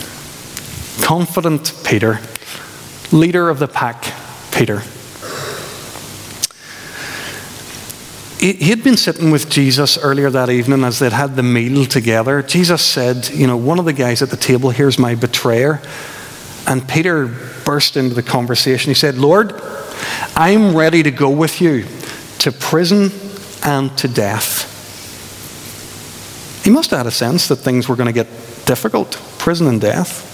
Confident 1.01 1.73
Peter, 1.85 2.19
leader 3.13 3.47
of 3.47 3.59
the 3.59 3.69
pack, 3.69 4.03
Peter. 4.51 4.81
He 8.37 8.67
had 8.67 8.83
been 8.83 8.97
sitting 8.97 9.31
with 9.31 9.49
Jesus 9.49 9.97
earlier 9.97 10.29
that 10.29 10.49
evening 10.49 10.83
as 10.83 10.99
they'd 10.99 11.13
had 11.13 11.37
the 11.37 11.41
meal 11.41 11.85
together. 11.85 12.41
Jesus 12.41 12.81
said, 12.81 13.29
You 13.29 13.47
know, 13.47 13.55
one 13.55 13.79
of 13.79 13.85
the 13.85 13.93
guys 13.93 14.21
at 14.21 14.29
the 14.29 14.35
table, 14.35 14.71
here's 14.71 14.99
my 14.99 15.15
betrayer. 15.15 15.79
And 16.67 16.85
Peter 16.85 17.27
burst 17.63 17.95
into 17.95 18.13
the 18.13 18.21
conversation. 18.21 18.89
He 18.89 18.93
said, 18.93 19.15
Lord, 19.15 19.53
I'm 20.35 20.75
ready 20.75 21.01
to 21.01 21.11
go 21.11 21.29
with 21.29 21.61
you 21.61 21.85
to 22.39 22.51
prison 22.51 23.11
and 23.63 23.97
to 23.99 24.09
death. 24.09 24.64
He 26.65 26.71
must 26.71 26.89
have 26.89 26.97
had 26.97 27.05
a 27.05 27.11
sense 27.11 27.47
that 27.49 27.57
things 27.57 27.87
were 27.87 27.95
going 27.95 28.07
to 28.07 28.11
get 28.11 28.25
difficult 28.65 29.11
prison 29.37 29.67
and 29.67 29.79
death. 29.79 30.33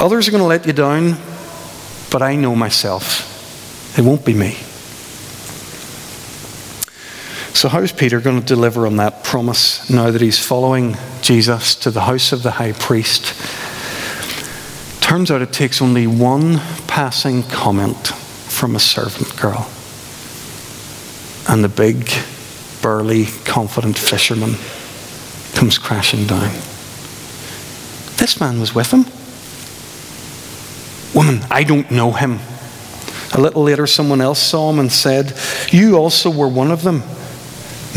Others 0.00 0.26
are 0.26 0.32
going 0.32 0.42
to 0.42 0.48
let 0.48 0.66
you 0.66 0.72
down, 0.72 1.16
but 2.10 2.22
I 2.22 2.34
know 2.34 2.56
myself. 2.56 3.30
It 3.96 4.02
won't 4.02 4.24
be 4.24 4.34
me. 4.34 4.54
So, 7.54 7.68
how's 7.68 7.92
Peter 7.92 8.18
going 8.18 8.40
to 8.40 8.44
deliver 8.44 8.84
on 8.84 8.96
that 8.96 9.22
promise 9.22 9.88
now 9.88 10.10
that 10.10 10.20
he's 10.20 10.44
following 10.44 10.96
Jesus 11.22 11.76
to 11.76 11.92
the 11.92 12.00
house 12.00 12.32
of 12.32 12.42
the 12.42 12.50
high 12.50 12.72
priest? 12.72 13.32
Turns 15.00 15.30
out 15.30 15.40
it 15.40 15.52
takes 15.52 15.80
only 15.80 16.08
one 16.08 16.58
passing 16.88 17.44
comment 17.44 18.08
from 18.08 18.74
a 18.74 18.80
servant 18.80 19.40
girl. 19.40 19.70
And 21.48 21.62
the 21.62 21.68
big 21.68 22.10
burly, 22.84 23.24
confident 23.46 23.96
fisherman 23.96 24.56
comes 25.54 25.78
crashing 25.78 26.26
down. 26.26 26.50
This 28.18 28.38
man 28.38 28.60
was 28.60 28.74
with 28.74 28.92
him. 28.92 29.06
Woman, 31.16 31.42
I 31.50 31.64
don't 31.64 31.90
know 31.90 32.12
him. 32.12 32.40
A 33.32 33.40
little 33.40 33.62
later, 33.62 33.86
someone 33.86 34.20
else 34.20 34.38
saw 34.38 34.68
him 34.68 34.80
and 34.80 34.92
said, 34.92 35.32
You 35.70 35.96
also 35.96 36.28
were 36.28 36.46
one 36.46 36.70
of 36.70 36.82
them. 36.82 37.02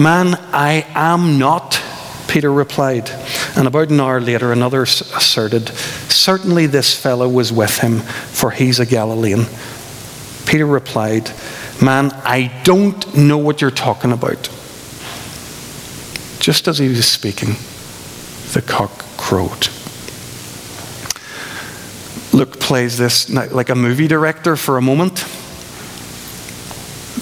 Man, 0.02 0.36
I 0.54 0.86
am 0.96 1.38
not, 1.38 1.84
Peter 2.30 2.50
replied. 2.50 3.10
And 3.58 3.68
about 3.68 3.90
an 3.90 4.00
hour 4.00 4.22
later, 4.22 4.54
another 4.54 4.84
asserted, 4.84 5.68
Certainly 5.68 6.68
this 6.68 6.98
fellow 6.98 7.28
was 7.28 7.52
with 7.52 7.80
him, 7.80 8.00
for 8.00 8.52
he's 8.52 8.80
a 8.80 8.86
Galilean. 8.86 9.48
Peter 10.46 10.66
replied, 10.66 11.30
Man, 11.82 12.12
I 12.24 12.62
don't 12.64 13.18
know 13.18 13.38
what 13.38 13.60
you're 13.60 13.70
talking 13.70 14.14
about. 14.14 14.50
Just 16.48 16.70
as 16.70 16.78
he 16.78 16.88
was 16.88 17.06
speaking, 17.06 17.58
the 18.54 18.62
cock 18.66 19.04
crowed. 19.18 19.68
Luke 22.32 22.58
plays 22.62 22.98
this 22.98 23.30
like 23.30 23.68
a 23.68 23.76
movie 23.76 24.08
director 24.08 24.56
for 24.56 24.78
a 24.78 24.82
moment. 24.82 25.26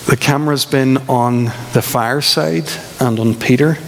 The 0.06 0.16
camera's 0.16 0.66
been 0.66 0.98
on 1.10 1.46
the 1.74 1.82
fireside 1.82 2.70
and 3.00 3.20
on 3.20 3.34
Peter, 3.34 3.80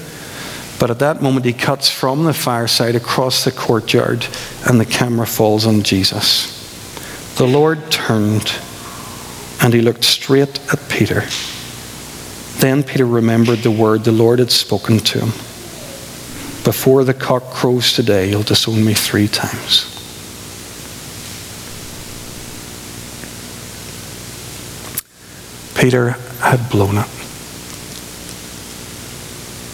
but 0.80 0.89
at 0.89 0.97
that 0.97 1.21
moment 1.21 1.45
he 1.45 1.54
cuts 1.54 1.88
from 1.88 2.23
the 2.23 2.34
fireside 2.34 2.95
across 2.95 3.43
the 3.45 3.52
courtyard 3.52 4.26
and 4.67 4.80
the 4.80 4.86
camera 4.86 5.28
falls 5.28 5.67
on 5.67 5.84
Jesus. 5.84 7.36
The 7.38 7.45
Lord 7.45 7.91
turned 7.91 8.52
and 9.62 9.71
he 9.71 9.82
looked 9.82 10.04
straight 10.04 10.60
at 10.73 10.89
Peter. 10.89 11.26
Then 12.60 12.84
Peter 12.84 13.06
remembered 13.06 13.60
the 13.60 13.72
word 13.72 14.04
the 14.04 14.12
Lord 14.12 14.39
had 14.39 14.52
spoken 14.52 15.00
to 15.00 15.20
him. 15.20 15.30
Before 16.63 17.04
the 17.04 17.13
cock 17.13 17.43
crows 17.52 17.93
today, 17.93 18.30
you'll 18.30 18.43
disown 18.43 18.84
me 18.84 18.93
three 18.93 19.28
times. 19.28 19.93
Peter 25.80 26.10
had 26.41 26.70
blown 26.72 26.98
it. 26.98 27.08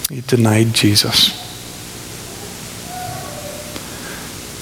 He 0.09 0.21
denied 0.21 0.73
Jesus. 0.73 1.39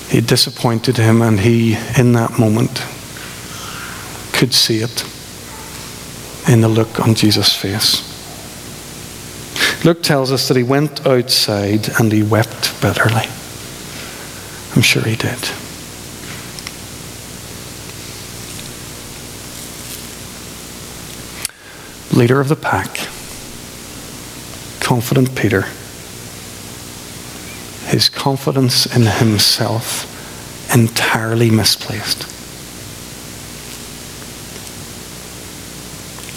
He 0.10 0.22
disappointed 0.22 0.98
him, 0.98 1.22
and 1.22 1.40
he, 1.40 1.76
in 1.98 2.14
that 2.14 2.38
moment, 2.38 2.84
could 4.32 4.54
see 4.54 4.82
it 4.82 5.04
in 6.48 6.62
the 6.62 6.70
look 6.70 7.00
on 7.00 7.16
Jesus' 7.16 7.56
face. 7.56 8.11
Luke 9.84 10.04
tells 10.04 10.32
us 10.32 10.48
that 10.48 10.56
he 10.56 10.62
went 10.62 11.08
outside 11.08 11.90
and 12.00 12.12
he 12.12 12.22
wept 12.22 12.80
bitterly. 12.84 13.26
I'm 14.76 14.84
sure 14.84 15.02
he 15.02 15.16
did. 15.16 15.40
Leader 22.16 22.40
of 22.40 22.48
the 22.48 22.56
pack, 22.56 23.08
confident 24.82 25.36
Peter, 25.36 25.64
his 27.88 28.08
confidence 28.08 28.86
in 28.86 29.02
himself 29.02 30.06
entirely 30.76 31.50
misplaced. 31.50 32.28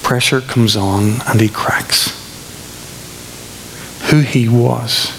Pressure 0.02 0.40
comes 0.40 0.76
on 0.76 1.20
and 1.26 1.42
he 1.42 1.48
cracks 1.50 2.23
who 4.14 4.20
he 4.20 4.48
was 4.48 5.12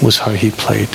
was 0.00 0.18
how 0.18 0.30
he 0.30 0.52
played. 0.52 0.88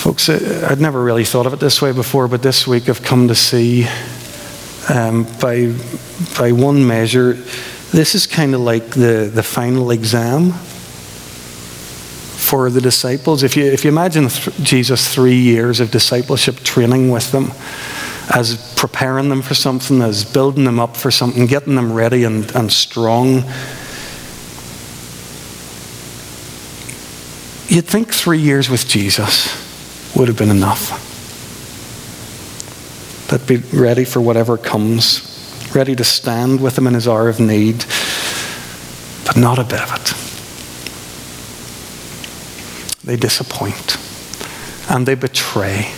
Folks, 0.00 0.30
I'd 0.30 0.80
never 0.80 1.02
really 1.02 1.24
thought 1.24 1.46
of 1.46 1.52
it 1.52 1.60
this 1.60 1.82
way 1.82 1.92
before, 1.92 2.28
but 2.28 2.40
this 2.42 2.66
week 2.66 2.88
I've 2.88 3.02
come 3.02 3.28
to 3.28 3.34
see 3.34 3.86
um, 4.88 5.26
by, 5.40 5.74
by 6.38 6.52
one 6.52 6.86
measure, 6.86 7.34
this 7.92 8.14
is 8.14 8.26
kind 8.26 8.54
of 8.54 8.62
like 8.62 8.88
the, 8.90 9.30
the 9.32 9.42
final 9.42 9.90
exam 9.90 10.52
for 10.52 12.70
the 12.70 12.80
disciples. 12.80 13.42
If 13.42 13.58
you, 13.58 13.64
if 13.64 13.84
you 13.84 13.90
imagine 13.90 14.28
th- 14.28 14.56
Jesus' 14.62 15.14
three 15.14 15.36
years 15.36 15.80
of 15.80 15.90
discipleship 15.90 16.60
training 16.60 17.10
with 17.10 17.30
them, 17.30 17.52
as 18.34 18.71
preparing 18.82 19.28
them 19.28 19.40
for 19.42 19.54
something, 19.54 20.02
as 20.02 20.24
building 20.24 20.64
them 20.64 20.80
up 20.80 20.96
for 20.96 21.12
something, 21.12 21.46
getting 21.46 21.76
them 21.76 21.92
ready 21.92 22.24
and, 22.24 22.50
and 22.56 22.72
strong. 22.72 23.36
You'd 27.68 27.86
think 27.86 28.12
three 28.12 28.40
years 28.40 28.68
with 28.68 28.88
Jesus 28.88 29.54
would 30.16 30.26
have 30.26 30.36
been 30.36 30.50
enough. 30.50 30.98
That 33.28 33.46
be 33.46 33.58
ready 33.72 34.04
for 34.04 34.20
whatever 34.20 34.58
comes, 34.58 35.70
ready 35.72 35.94
to 35.94 36.02
stand 36.02 36.60
with 36.60 36.76
him 36.76 36.88
in 36.88 36.94
his 36.94 37.06
hour 37.06 37.28
of 37.28 37.38
need, 37.38 37.84
but 39.24 39.36
not 39.36 39.60
a 39.60 39.64
bit 39.64 39.80
of 39.80 39.92
it. 39.94 40.12
They 43.06 43.14
disappoint, 43.14 43.96
and 44.90 45.06
they 45.06 45.14
betray, 45.14 45.92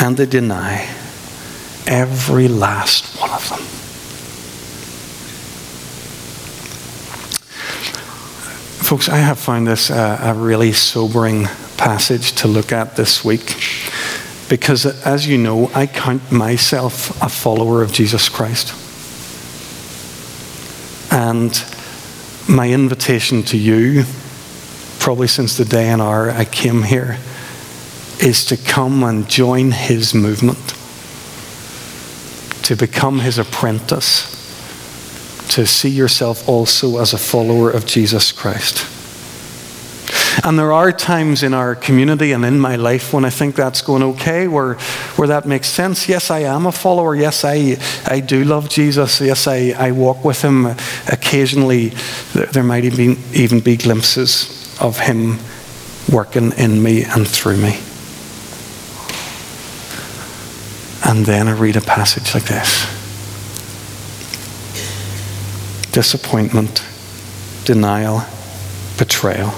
and 0.00 0.16
they 0.16 0.26
deny 0.26 0.88
every 1.88 2.46
last 2.46 3.18
one 3.20 3.30
of 3.30 3.48
them. 3.48 3.58
Folks, 8.84 9.08
I 9.08 9.16
have 9.16 9.38
found 9.38 9.66
this 9.66 9.90
a, 9.90 10.34
really 10.36 10.72
sobering 10.72 11.44
passage 11.76 12.32
to 12.36 12.48
look 12.48 12.72
at 12.72 12.96
this 12.96 13.24
week 13.24 13.56
because, 14.48 14.86
as 15.04 15.26
you 15.26 15.36
know, 15.36 15.70
I 15.74 15.86
count 15.86 16.32
myself 16.32 17.10
a 17.22 17.28
follower 17.28 17.82
of 17.82 17.92
Jesus 17.92 18.28
Christ. 18.28 18.74
And 21.12 21.52
my 22.48 22.70
invitation 22.70 23.42
to 23.44 23.58
you, 23.58 24.04
probably 24.98 25.28
since 25.28 25.56
the 25.56 25.64
day 25.64 25.88
and 25.88 26.00
hour 26.00 26.30
I 26.30 26.44
came 26.44 26.82
here, 26.82 27.18
is 28.20 28.44
to 28.46 28.56
come 28.56 29.02
and 29.02 29.28
join 29.28 29.70
his 29.70 30.14
movement, 30.14 30.74
to 32.68 32.76
become 32.76 33.20
his 33.20 33.38
apprentice 33.38 34.36
to 35.48 35.66
see 35.66 35.88
yourself 35.88 36.46
also 36.46 36.98
as 36.98 37.14
a 37.14 37.18
follower 37.18 37.70
of 37.70 37.86
Jesus 37.86 38.30
Christ. 38.30 38.86
And 40.44 40.58
there 40.58 40.70
are 40.70 40.92
times 40.92 41.42
in 41.42 41.54
our 41.54 41.74
community 41.74 42.32
and 42.32 42.44
in 42.44 42.60
my 42.60 42.76
life 42.76 43.14
when 43.14 43.24
I 43.24 43.30
think 43.30 43.54
that's 43.54 43.80
going 43.80 44.02
okay, 44.02 44.48
where, 44.48 44.74
where 45.16 45.28
that 45.28 45.46
makes 45.46 45.66
sense. 45.66 46.10
Yes, 46.10 46.30
I 46.30 46.40
am 46.40 46.66
a 46.66 46.72
follower. 46.72 47.16
Yes, 47.16 47.42
I, 47.42 47.78
I 48.04 48.20
do 48.20 48.44
love 48.44 48.68
Jesus. 48.68 49.22
Yes, 49.22 49.46
I, 49.46 49.70
I 49.70 49.92
walk 49.92 50.22
with 50.22 50.42
him. 50.42 50.66
Occasionally, 51.10 51.94
there 52.34 52.62
might 52.62 52.84
even, 52.84 53.16
even 53.32 53.60
be 53.60 53.78
glimpses 53.78 54.76
of 54.78 54.98
him 54.98 55.38
working 56.12 56.52
in 56.52 56.82
me 56.82 57.04
and 57.04 57.26
through 57.26 57.56
me. 57.56 57.80
And 61.08 61.24
then 61.24 61.48
I 61.48 61.52
read 61.52 61.76
a 61.76 61.80
passage 61.80 62.34
like 62.34 62.44
this 62.44 62.86
disappointment, 65.90 66.84
denial, 67.64 68.24
betrayal. 68.98 69.54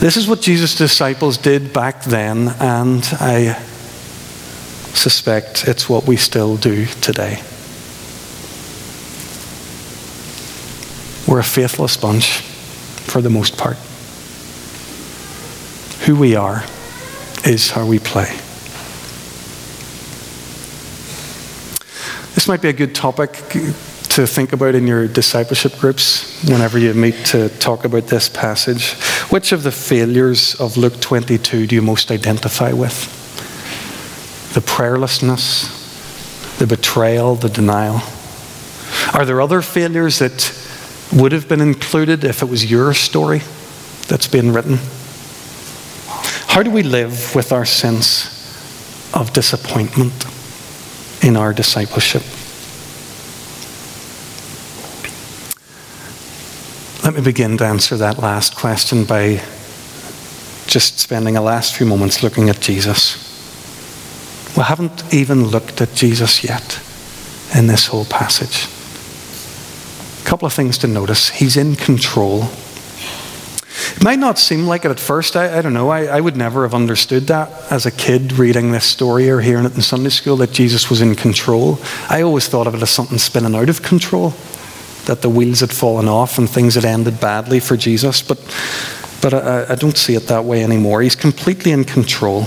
This 0.00 0.16
is 0.16 0.26
what 0.26 0.40
Jesus' 0.40 0.74
disciples 0.74 1.36
did 1.36 1.74
back 1.74 2.02
then, 2.02 2.48
and 2.60 3.04
I 3.20 3.62
suspect 4.94 5.68
it's 5.68 5.86
what 5.86 6.06
we 6.06 6.16
still 6.16 6.56
do 6.56 6.86
today. 7.02 7.42
We're 11.28 11.40
a 11.40 11.44
faithless 11.44 11.98
bunch 11.98 12.40
for 12.40 13.20
the 13.20 13.30
most 13.30 13.58
part. 13.58 13.76
Who 16.06 16.16
we 16.16 16.36
are 16.36 16.64
is 17.44 17.70
how 17.70 17.84
we 17.84 17.98
play. 17.98 18.43
This 22.44 22.48
might 22.50 22.60
be 22.60 22.68
a 22.68 22.74
good 22.74 22.94
topic 22.94 23.32
to 23.32 24.26
think 24.26 24.52
about 24.52 24.74
in 24.74 24.86
your 24.86 25.08
discipleship 25.08 25.78
groups 25.78 26.44
whenever 26.46 26.78
you 26.78 26.92
meet 26.92 27.14
to 27.28 27.48
talk 27.48 27.86
about 27.86 28.08
this 28.08 28.28
passage. 28.28 28.92
Which 29.30 29.52
of 29.52 29.62
the 29.62 29.72
failures 29.72 30.54
of 30.60 30.76
Luke 30.76 31.00
22 31.00 31.66
do 31.66 31.74
you 31.74 31.80
most 31.80 32.10
identify 32.10 32.72
with? 32.72 33.08
The 34.52 34.60
prayerlessness, 34.60 36.58
the 36.58 36.66
betrayal, 36.66 37.34
the 37.34 37.48
denial? 37.48 38.02
Are 39.14 39.24
there 39.24 39.40
other 39.40 39.62
failures 39.62 40.18
that 40.18 40.52
would 41.14 41.32
have 41.32 41.48
been 41.48 41.62
included 41.62 42.24
if 42.24 42.42
it 42.42 42.50
was 42.50 42.70
your 42.70 42.92
story 42.92 43.40
that's 44.06 44.28
been 44.28 44.52
written? 44.52 44.80
How 46.48 46.62
do 46.62 46.70
we 46.70 46.82
live 46.82 47.34
with 47.34 47.52
our 47.52 47.64
sense 47.64 49.14
of 49.14 49.32
disappointment 49.32 50.26
in 51.24 51.36
our 51.36 51.54
discipleship? 51.54 52.22
Let 57.02 57.14
me 57.14 57.22
begin 57.22 57.56
to 57.58 57.64
answer 57.64 57.96
that 57.96 58.18
last 58.18 58.56
question 58.56 59.04
by 59.04 59.40
just 60.66 60.98
spending 60.98 61.36
a 61.36 61.40
last 61.40 61.74
few 61.74 61.86
moments 61.86 62.22
looking 62.22 62.50
at 62.50 62.60
Jesus. 62.60 63.16
We 64.56 64.62
haven't 64.62 65.02
even 65.12 65.44
looked 65.46 65.80
at 65.80 65.94
Jesus 65.94 66.44
yet 66.44 66.80
in 67.54 67.66
this 67.66 67.86
whole 67.86 68.04
passage. 68.04 68.68
A 70.22 70.28
couple 70.28 70.46
of 70.46 70.52
things 70.52 70.78
to 70.78 70.86
notice. 70.86 71.30
He's 71.30 71.56
in 71.56 71.74
control. 71.76 72.48
It 73.96 74.04
might 74.04 74.20
not 74.20 74.38
seem 74.38 74.66
like 74.66 74.84
it 74.84 74.90
at 74.90 75.00
first. 75.00 75.34
I, 75.34 75.58
I 75.58 75.62
don't 75.62 75.72
know. 75.72 75.88
I, 75.88 76.04
I, 76.04 76.20
would 76.20 76.36
never 76.36 76.62
have 76.62 76.74
understood 76.74 77.24
that 77.24 77.50
as 77.72 77.86
a 77.86 77.90
kid 77.90 78.34
reading 78.34 78.70
this 78.70 78.84
story 78.84 79.28
or 79.28 79.40
hearing 79.40 79.64
it 79.64 79.74
in 79.74 79.82
Sunday 79.82 80.10
school 80.10 80.36
that 80.36 80.52
Jesus 80.52 80.88
was 80.88 81.00
in 81.00 81.16
control. 81.16 81.78
I 82.08 82.22
always 82.22 82.46
thought 82.46 82.68
of 82.68 82.74
it 82.74 82.82
as 82.82 82.90
something 82.90 83.18
spinning 83.18 83.54
out 83.54 83.68
of 83.68 83.82
control 83.82 84.32
that 85.06 85.22
the 85.22 85.28
wheels 85.28 85.60
had 85.60 85.72
fallen 85.72 86.06
off 86.06 86.38
and 86.38 86.48
things 86.48 86.76
had 86.76 86.84
ended 86.84 87.20
badly 87.20 87.58
for 87.58 87.76
Jesus, 87.76 88.22
but, 88.22 88.38
but 89.20 89.34
I, 89.34 89.72
I 89.72 89.74
don't 89.74 89.98
see 89.98 90.14
it 90.14 90.28
that 90.28 90.44
way 90.44 90.62
anymore. 90.62 91.02
He's 91.02 91.16
completely 91.16 91.72
in 91.72 91.84
control. 91.84 92.42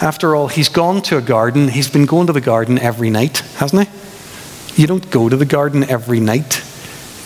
After 0.00 0.34
all, 0.34 0.48
he's 0.48 0.70
gone 0.70 1.02
to 1.02 1.18
a 1.18 1.22
garden. 1.22 1.68
He's 1.68 1.90
been 1.90 2.06
going 2.06 2.28
to 2.28 2.32
the 2.32 2.40
garden 2.40 2.78
every 2.78 3.10
night, 3.10 3.38
hasn't 3.56 3.86
he? 3.86 4.80
You 4.80 4.86
don't 4.86 5.10
go 5.10 5.28
to 5.28 5.36
the 5.36 5.44
garden 5.44 5.84
every 5.84 6.20
night 6.20 6.64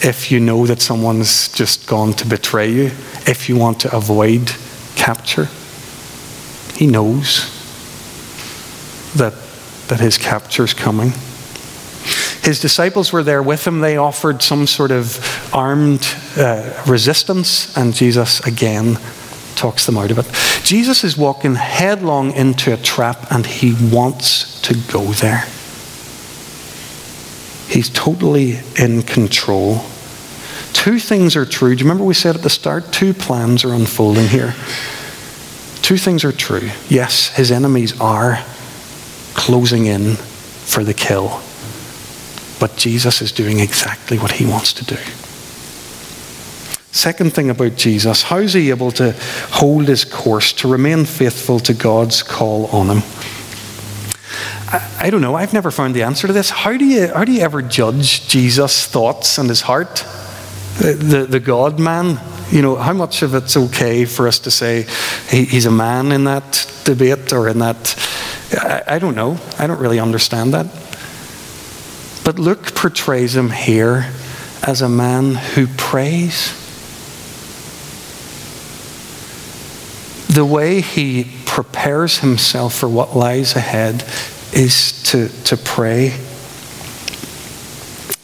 if 0.02 0.30
you 0.32 0.40
know 0.40 0.66
that 0.66 0.80
someone's 0.80 1.48
just 1.48 1.86
gone 1.86 2.12
to 2.14 2.26
betray 2.26 2.70
you, 2.70 2.86
if 3.26 3.48
you 3.48 3.56
want 3.56 3.80
to 3.80 3.96
avoid 3.96 4.52
capture. 4.96 5.48
He 6.74 6.86
knows 6.86 7.50
that, 9.14 9.34
that 9.88 10.00
his 10.00 10.18
capture's 10.18 10.74
coming. 10.74 11.12
His 12.42 12.60
disciples 12.60 13.12
were 13.12 13.22
there 13.22 13.42
with 13.42 13.64
him. 13.64 13.80
They 13.80 13.96
offered 13.96 14.42
some 14.42 14.66
sort 14.66 14.90
of 14.90 15.54
armed 15.54 16.04
uh, 16.36 16.82
resistance, 16.88 17.76
and 17.76 17.94
Jesus 17.94 18.40
again 18.40 18.98
talks 19.54 19.86
them 19.86 19.96
out 19.96 20.10
of 20.10 20.18
it. 20.18 20.26
Jesus 20.64 21.04
is 21.04 21.16
walking 21.16 21.54
headlong 21.54 22.32
into 22.32 22.74
a 22.74 22.76
trap, 22.76 23.30
and 23.30 23.46
he 23.46 23.74
wants 23.94 24.60
to 24.62 24.74
go 24.90 25.04
there. 25.12 25.44
He's 27.68 27.88
totally 27.90 28.58
in 28.76 29.02
control. 29.02 29.84
Two 30.72 30.98
things 30.98 31.36
are 31.36 31.46
true. 31.46 31.74
Do 31.74 31.80
you 31.80 31.84
remember 31.84 32.04
we 32.04 32.14
said 32.14 32.34
at 32.34 32.42
the 32.42 32.50
start? 32.50 32.92
Two 32.92 33.14
plans 33.14 33.64
are 33.64 33.72
unfolding 33.72 34.28
here. 34.28 34.54
Two 35.82 35.96
things 35.96 36.24
are 36.24 36.32
true. 36.32 36.70
Yes, 36.88 37.28
his 37.34 37.50
enemies 37.50 38.00
are 38.00 38.44
closing 39.34 39.86
in 39.86 40.14
for 40.14 40.84
the 40.84 40.94
kill. 40.94 41.40
But 42.60 42.76
Jesus 42.76 43.20
is 43.22 43.32
doing 43.32 43.60
exactly 43.60 44.18
what 44.18 44.32
he 44.32 44.46
wants 44.46 44.72
to 44.74 44.84
do. 44.84 44.98
Second 46.92 47.32
thing 47.32 47.50
about 47.50 47.74
Jesus, 47.76 48.22
how 48.22 48.36
is 48.36 48.52
he 48.52 48.70
able 48.70 48.92
to 48.92 49.12
hold 49.50 49.88
his 49.88 50.04
course, 50.04 50.52
to 50.52 50.68
remain 50.68 51.04
faithful 51.04 51.58
to 51.60 51.74
God's 51.74 52.22
call 52.22 52.66
on 52.66 52.88
him? 52.88 53.02
I, 54.68 55.06
I 55.06 55.10
don't 55.10 55.22
know. 55.22 55.34
I've 55.34 55.52
never 55.52 55.70
found 55.70 55.96
the 55.96 56.02
answer 56.02 56.26
to 56.26 56.32
this. 56.32 56.50
How 56.50 56.76
do 56.76 56.84
you, 56.84 57.08
how 57.08 57.24
do 57.24 57.32
you 57.32 57.40
ever 57.40 57.62
judge 57.62 58.28
Jesus' 58.28 58.86
thoughts 58.86 59.38
and 59.38 59.48
his 59.48 59.62
heart? 59.62 60.04
The, 60.78 61.26
the, 61.28 61.40
God 61.40 61.78
man, 61.78 62.18
you 62.50 62.62
know, 62.62 62.76
how 62.76 62.92
much 62.92 63.22
of 63.22 63.34
it's 63.34 63.56
okay 63.56 64.04
for 64.04 64.26
us 64.26 64.38
to 64.40 64.50
say 64.50 64.86
he, 65.28 65.44
he's 65.44 65.66
a 65.66 65.70
man 65.70 66.12
in 66.12 66.24
that 66.24 66.66
debate 66.84 67.32
or 67.32 67.48
in 67.48 67.58
that? 67.58 67.94
I, 68.52 68.82
I 68.96 68.98
don't 68.98 69.14
know. 69.14 69.38
I 69.58 69.66
don't 69.66 69.78
really 69.78 70.00
understand 70.00 70.54
that. 70.54 70.66
But 72.24 72.38
Luke 72.38 72.74
portrays 72.74 73.36
him 73.36 73.50
here 73.50 74.10
as 74.62 74.80
a 74.80 74.88
man 74.88 75.34
who 75.34 75.66
prays. 75.66 76.58
The 80.28 80.44
way 80.44 80.80
he 80.80 81.30
prepares 81.46 82.20
himself 82.20 82.74
for 82.74 82.88
what 82.88 83.14
lies 83.14 83.54
ahead 83.54 84.04
is 84.52 85.02
to, 85.04 85.28
to 85.44 85.56
pray. 85.56 86.18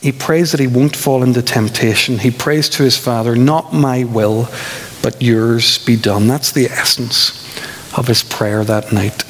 He 0.00 0.12
prays 0.12 0.52
that 0.52 0.60
he 0.60 0.66
won't 0.66 0.94
fall 0.94 1.22
into 1.22 1.42
temptation. 1.42 2.18
He 2.18 2.30
prays 2.30 2.68
to 2.70 2.84
his 2.84 2.96
Father, 2.96 3.34
Not 3.34 3.72
my 3.72 4.04
will, 4.04 4.48
but 5.02 5.20
yours 5.20 5.84
be 5.84 5.96
done. 5.96 6.28
That's 6.28 6.52
the 6.52 6.66
essence 6.66 7.44
of 7.96 8.06
his 8.06 8.22
prayer 8.22 8.64
that 8.64 8.92
night. 8.92 9.24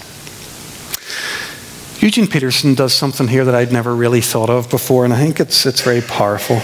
Eugene 2.01 2.29
Peterson 2.29 2.75
does 2.75 2.93
something 2.93 3.29
here 3.29 3.45
that 3.45 3.55
I'd 3.55 3.73
never 3.73 3.95
really 3.95 4.21
thought 4.21 4.51
of 4.51 4.71
before, 4.71 5.05
and 5.05 5.13
I 5.13 5.19
think 5.19 5.41
it's, 5.41 5.67
it's 5.67 5.81
very 5.81 6.01
powerful. 6.01 6.61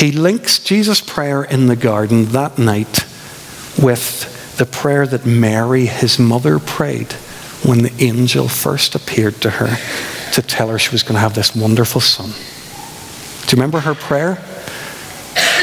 He 0.00 0.12
links 0.12 0.58
Jesus' 0.58 1.00
prayer 1.00 1.42
in 1.44 1.66
the 1.66 1.76
garden 1.76 2.26
that 2.26 2.58
night 2.58 3.04
with 3.82 4.56
the 4.56 4.64
prayer 4.64 5.06
that 5.06 5.26
Mary, 5.26 5.86
his 5.86 6.18
mother, 6.18 6.58
prayed 6.58 7.12
when 7.64 7.82
the 7.82 7.92
angel 8.02 8.48
first 8.48 8.94
appeared 8.94 9.40
to 9.42 9.50
her 9.50 9.76
to 10.32 10.42
tell 10.42 10.68
her 10.68 10.78
she 10.78 10.92
was 10.92 11.02
going 11.02 11.14
to 11.14 11.20
have 11.20 11.34
this 11.34 11.54
wonderful 11.54 12.00
son. 12.00 12.30
Do 13.46 13.54
you 13.54 13.60
remember 13.60 13.78
her 13.78 13.94
prayer? 13.94 14.42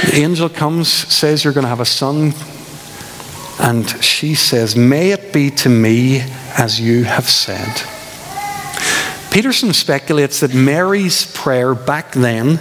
The 0.06 0.22
angel 0.22 0.48
comes, 0.48 0.88
says, 0.88 1.44
You're 1.44 1.52
going 1.54 1.66
to 1.66 1.70
have 1.70 1.82
a 1.82 1.86
son. 1.86 2.34
And 3.60 3.90
she 4.02 4.36
says, 4.36 4.76
May 4.78 5.12
it 5.12 5.34
be 5.34 5.50
to 5.50 5.70
me 5.70 6.22
as 6.58 6.80
you 6.80 7.04
have 7.04 7.28
said. 7.28 7.68
Peterson 9.32 9.74
speculates 9.74 10.40
that 10.40 10.54
Mary's 10.54 11.30
prayer 11.34 11.76
back 11.76 12.14
then 12.14 12.60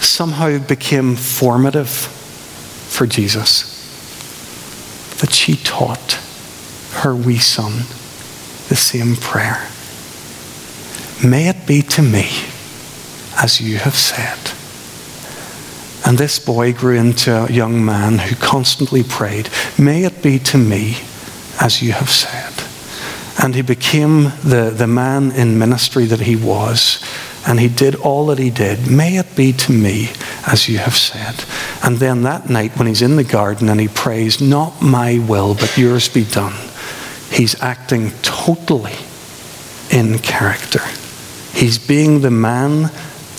somehow 0.00 0.58
became 0.58 1.14
formative 1.14 1.90
for 1.90 3.06
Jesus. 3.06 3.76
That 5.20 5.32
she 5.32 5.56
taught 5.56 6.12
her 7.02 7.14
wee 7.14 7.38
son 7.38 7.72
the 8.68 8.76
same 8.76 9.16
prayer. 9.16 9.68
May 11.22 11.48
it 11.48 11.66
be 11.66 11.82
to 11.82 12.02
me 12.02 12.30
as 13.38 13.60
you 13.60 13.78
have 13.78 13.94
said. 13.94 14.38
And 16.06 16.16
this 16.16 16.38
boy 16.38 16.72
grew 16.72 16.96
into 16.96 17.44
a 17.44 17.52
young 17.52 17.84
man 17.84 18.18
who 18.18 18.34
constantly 18.36 19.02
prayed, 19.02 19.50
May 19.78 20.04
it 20.04 20.22
be 20.22 20.38
to 20.40 20.58
me 20.58 20.96
as 21.60 21.82
you 21.82 21.92
have 21.92 22.10
said. 22.10 22.54
And 23.42 23.54
he 23.54 23.62
became 23.62 24.32
the, 24.42 24.72
the 24.74 24.86
man 24.86 25.32
in 25.32 25.58
ministry 25.58 26.06
that 26.06 26.20
he 26.20 26.34
was. 26.34 27.04
And 27.46 27.60
he 27.60 27.68
did 27.68 27.94
all 27.94 28.26
that 28.26 28.38
he 28.38 28.50
did. 28.50 28.90
May 28.90 29.16
it 29.16 29.36
be 29.36 29.52
to 29.52 29.72
me 29.72 30.10
as 30.46 30.68
you 30.68 30.78
have 30.78 30.96
said. 30.96 31.44
And 31.84 31.98
then 31.98 32.22
that 32.22 32.50
night, 32.50 32.76
when 32.76 32.88
he's 32.88 33.02
in 33.02 33.16
the 33.16 33.24
garden 33.24 33.68
and 33.68 33.80
he 33.80 33.88
prays, 33.88 34.40
Not 34.40 34.82
my 34.82 35.18
will, 35.18 35.54
but 35.54 35.78
yours 35.78 36.08
be 36.08 36.24
done, 36.24 36.54
he's 37.30 37.60
acting 37.62 38.10
totally 38.22 38.96
in 39.90 40.18
character. 40.18 40.82
He's 41.52 41.78
being 41.78 42.20
the 42.20 42.30
man 42.30 42.90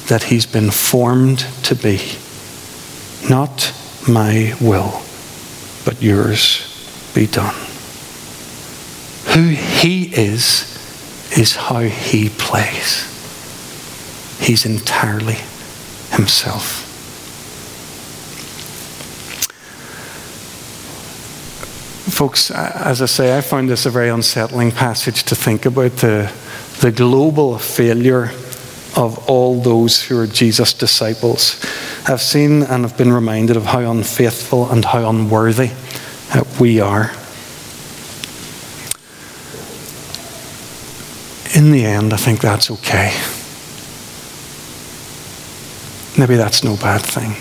that 0.10 0.24
he's 0.24 0.46
been 0.46 0.72
formed 0.72 1.40
to 1.64 1.76
be. 1.76 2.00
Not 3.30 3.74
my 4.08 4.56
will, 4.60 5.02
but 5.86 6.02
yours 6.02 6.66
be 7.14 7.28
done. 7.28 7.56
Who 9.34 9.50
he 9.50 10.14
is, 10.16 10.66
is 11.38 11.56
how 11.56 11.82
he 11.82 12.30
plays. 12.30 13.06
He's 14.40 14.66
entirely 14.66 15.38
himself. 16.12 16.86
Folks, 22.10 22.50
as 22.50 23.02
I 23.04 23.06
say, 23.06 23.38
I 23.38 23.42
found 23.42 23.70
this 23.70 23.86
a 23.86 23.92
very 23.92 24.10
unsettling 24.10 24.72
passage 24.72 25.24
to 25.26 25.36
think 25.36 25.68
about 25.68 25.92
the, 25.98 26.32
the 26.82 26.92
global 26.92 27.60
failure 27.60 28.32
of 29.00 29.30
all 29.30 29.62
those 29.62 30.04
who 30.04 30.20
are 30.20 30.28
Jesus' 30.28 30.74
disciples. 30.74 31.66
I've 32.06 32.22
seen 32.22 32.64
and 32.64 32.84
have 32.84 32.98
been 32.98 33.14
reminded 33.14 33.56
of 33.56 33.66
how 33.66 33.80
unfaithful 33.90 34.70
and 34.70 34.84
how 34.84 35.10
unworthy 35.10 35.72
we 36.60 36.82
are. 36.82 37.12
In 41.56 41.72
the 41.72 41.86
end, 41.86 42.14
I 42.14 42.18
think 42.18 42.42
that's 42.42 42.70
okay. 42.70 43.14
Maybe 46.20 46.36
that's 46.36 46.66
no 46.66 46.76
bad 46.76 47.02
thing. 47.02 47.32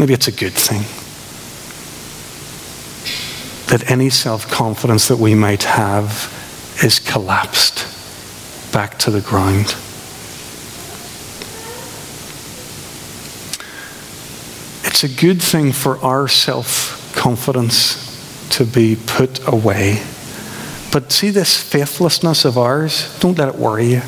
Maybe 0.00 0.14
it's 0.14 0.26
a 0.26 0.32
good 0.32 0.54
thing. 0.54 0.82
That 3.68 3.88
any 3.88 4.10
self 4.10 4.50
confidence 4.50 5.06
that 5.06 5.18
we 5.18 5.36
might 5.36 5.62
have 5.62 6.36
is 6.82 6.98
collapsed 6.98 7.89
back 8.72 8.98
to 9.00 9.10
the 9.10 9.20
ground. 9.20 9.74
It's 14.84 15.04
a 15.04 15.08
good 15.08 15.40
thing 15.40 15.72
for 15.72 15.98
our 15.98 16.28
self 16.28 17.12
confidence 17.14 18.48
to 18.50 18.64
be 18.64 18.96
put 19.06 19.46
away. 19.46 20.02
But 20.92 21.12
see 21.12 21.30
this 21.30 21.56
faithlessness 21.56 22.44
of 22.44 22.58
ours? 22.58 23.18
Don't 23.20 23.38
let 23.38 23.48
it 23.48 23.54
worry 23.54 23.86
you. 23.86 24.02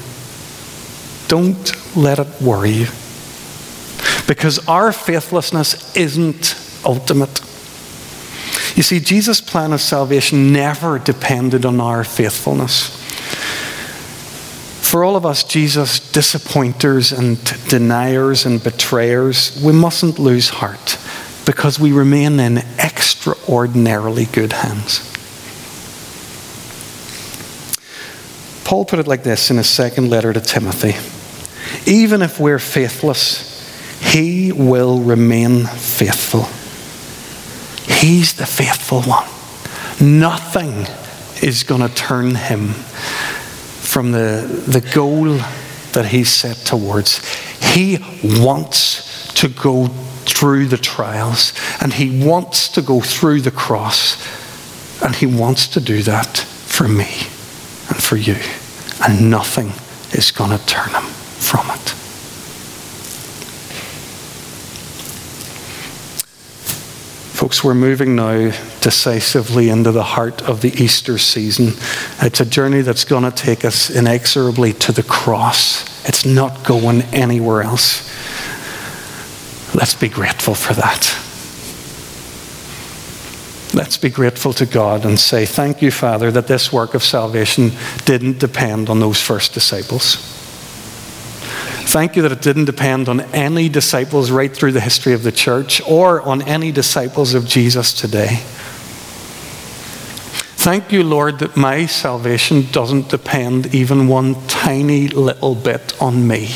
Don't 1.29 1.97
let 1.97 2.19
it 2.19 2.43
worry 2.43 2.71
you. 2.71 2.87
Because 4.27 4.67
our 4.69 4.93
faithlessness 4.93 5.97
isn't 5.97 6.57
ultimate. 6.85 7.41
You 8.77 8.83
see, 8.83 9.01
Jesus' 9.01 9.41
plan 9.41 9.73
of 9.73 9.81
salvation 9.81 10.53
never 10.53 10.99
depended 10.99 11.65
on 11.65 11.81
our 11.81 12.05
faithfulness. 12.05 13.02
For 14.93 15.05
all 15.05 15.17
of 15.17 15.25
us, 15.25 15.43
Jesus 15.43 16.13
disappointers 16.13 17.13
and 17.13 17.43
deniers 17.71 18.45
and 18.45 18.63
betrayers, 18.63 19.59
we 19.65 19.73
mustn't 19.73 20.19
lose 20.19 20.51
heart 20.51 20.99
because 21.47 21.81
we 21.81 21.93
remain 21.93 22.39
in 22.39 22.59
extraordinarily 22.79 24.27
good 24.27 24.53
hands. 24.53 24.99
Paul 28.67 28.85
put 28.85 28.99
it 28.99 29.09
like 29.09 29.23
this 29.23 29.51
in 29.51 29.57
his 29.57 29.67
second 29.67 30.11
letter 30.11 30.31
to 30.31 30.43
Timothy 30.43 30.95
Even 31.91 32.21
if 32.21 32.39
we're 32.39 32.59
faithless, 32.59 33.49
he 34.13 34.53
will 34.53 35.01
remain 35.01 35.65
faithful. 35.65 36.43
He's 37.97 38.35
the 38.35 38.45
faithful 38.45 39.01
one. 39.05 39.27
Nothing 40.21 40.87
is 41.43 41.63
going 41.63 41.81
to 41.81 41.95
turn 41.95 42.35
him 42.35 42.75
from 43.93 44.11
the, 44.11 44.65
the 44.67 44.81
goal 44.95 45.37
that 45.93 46.07
he's 46.07 46.31
set 46.31 46.57
towards. 46.57 47.21
He 47.75 47.99
wants 48.25 49.35
to 49.35 49.49
go 49.49 49.89
through 50.25 50.69
the 50.69 50.79
trials 50.79 51.53
and 51.83 51.93
he 51.93 52.25
wants 52.25 52.69
to 52.69 52.81
go 52.81 53.03
through 53.03 53.43
the 53.43 53.51
cross 53.51 54.17
and 55.03 55.15
he 55.15 55.27
wants 55.27 55.69
to 55.69 55.81
do 55.81 56.03
that 56.05 56.39
for 56.39 56.89
me 56.89 57.13
and 57.89 58.03
for 58.03 58.17
you. 58.17 58.39
And 59.07 59.31
nothing 59.31 59.73
is 60.17 60.31
going 60.31 60.57
to 60.57 60.67
turn 60.67 60.89
him 60.89 61.03
from 61.03 61.69
it. 61.71 62.02
Folks, 67.43 67.65
we're 67.65 67.75
moving 67.75 68.15
now 68.15 68.53
decisively 68.83 69.69
into 69.69 69.91
the 69.91 70.05
heart 70.05 70.43
of 70.43 70.61
the 70.61 70.69
Easter 70.81 71.19
season. 71.19 71.73
It's 72.21 72.39
a 72.39 72.45
journey 72.45 72.83
that's 72.83 73.05
going 73.05 73.25
to 73.25 73.33
take 73.33 73.65
us 73.65 73.91
inexorably 73.91 74.75
to 74.75 74.93
the 74.93 75.03
cross. 75.03 75.83
It's 76.09 76.25
not 76.25 76.63
going 76.63 77.03
anywhere 77.13 77.63
else. 77.63 78.09
Let's 79.75 79.95
be 79.95 80.09
grateful 80.09 80.55
for 80.55 80.75
that. 80.75 81.19
Let's 83.75 83.97
be 83.97 84.09
grateful 84.09 84.53
to 84.53 84.65
God 84.65 85.05
and 85.05 85.19
say, 85.19 85.45
Thank 85.45 85.83
you, 85.83 85.91
Father, 85.91 86.31
that 86.31 86.47
this 86.47 86.73
work 86.73 86.95
of 86.95 87.03
salvation 87.03 87.73
didn't 88.05 88.39
depend 88.39 88.89
on 88.89 89.01
those 89.01 89.21
first 89.21 89.53
disciples. 89.53 90.32
Thank 91.93 92.17
you 92.17 92.23
that 92.23 92.33
it 92.33 92.41
didn't 92.41 92.65
depend 92.65 93.11
on 93.11 93.21
any 93.35 93.69
disciples 93.69 94.31
right 94.31 94.51
through 94.51 94.73
the 94.73 94.81
history 94.81 95.13
of 95.13 95.25
the 95.25 95.31
church 95.31 95.83
or 95.87 96.23
on 96.23 96.41
any 96.41 96.73
disciples 96.73 97.35
of 97.35 97.47
Jesus 97.47 97.93
today. 97.93 98.39
Thank 100.57 100.91
you, 100.91 101.03
Lord, 101.03 101.41
that 101.41 101.55
my 101.55 101.85
salvation 101.85 102.67
doesn't 102.73 103.11
depend 103.11 103.75
even 103.75 104.09
one 104.09 104.37
tiny 104.47 105.09
little 105.09 105.55
bit 105.55 106.01
on 106.01 106.27
me. 106.27 106.49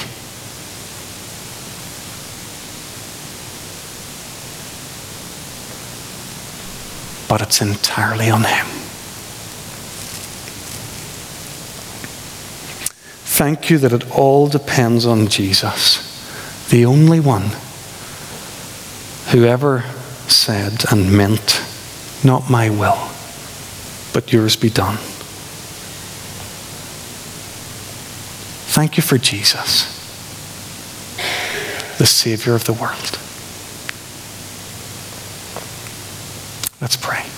But 7.29 7.43
it's 7.43 7.61
entirely 7.61 8.31
on 8.31 8.45
Him. 8.45 8.86
Thank 13.37 13.69
you 13.69 13.77
that 13.77 13.93
it 13.93 14.11
all 14.11 14.49
depends 14.49 15.05
on 15.05 15.29
Jesus, 15.29 16.71
the 16.71 16.87
only 16.87 17.21
one 17.21 17.51
who 19.31 19.45
ever 19.45 19.85
said 20.27 20.91
and 20.91 21.15
meant, 21.15 21.63
Not 22.25 22.49
my 22.49 22.71
will, 22.71 23.11
but 24.15 24.33
yours 24.33 24.57
be 24.57 24.71
done. 24.71 24.97
Thank 28.73 28.97
you 28.97 29.03
for 29.03 29.19
Jesus, 29.19 29.85
the 31.99 32.07
Savior 32.07 32.55
of 32.55 32.65
the 32.65 32.73
world. 32.73 33.19
Let's 36.81 36.97
pray. 36.97 37.36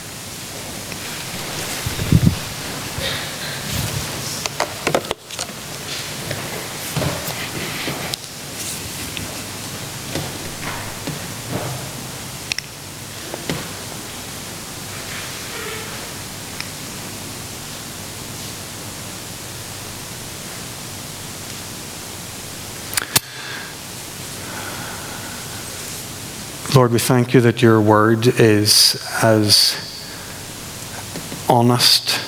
Lord, 26.78 26.92
we 26.92 27.00
thank 27.00 27.34
you 27.34 27.40
that 27.40 27.60
your 27.60 27.80
word 27.80 28.28
is 28.28 29.04
as 29.20 29.74
honest 31.48 32.20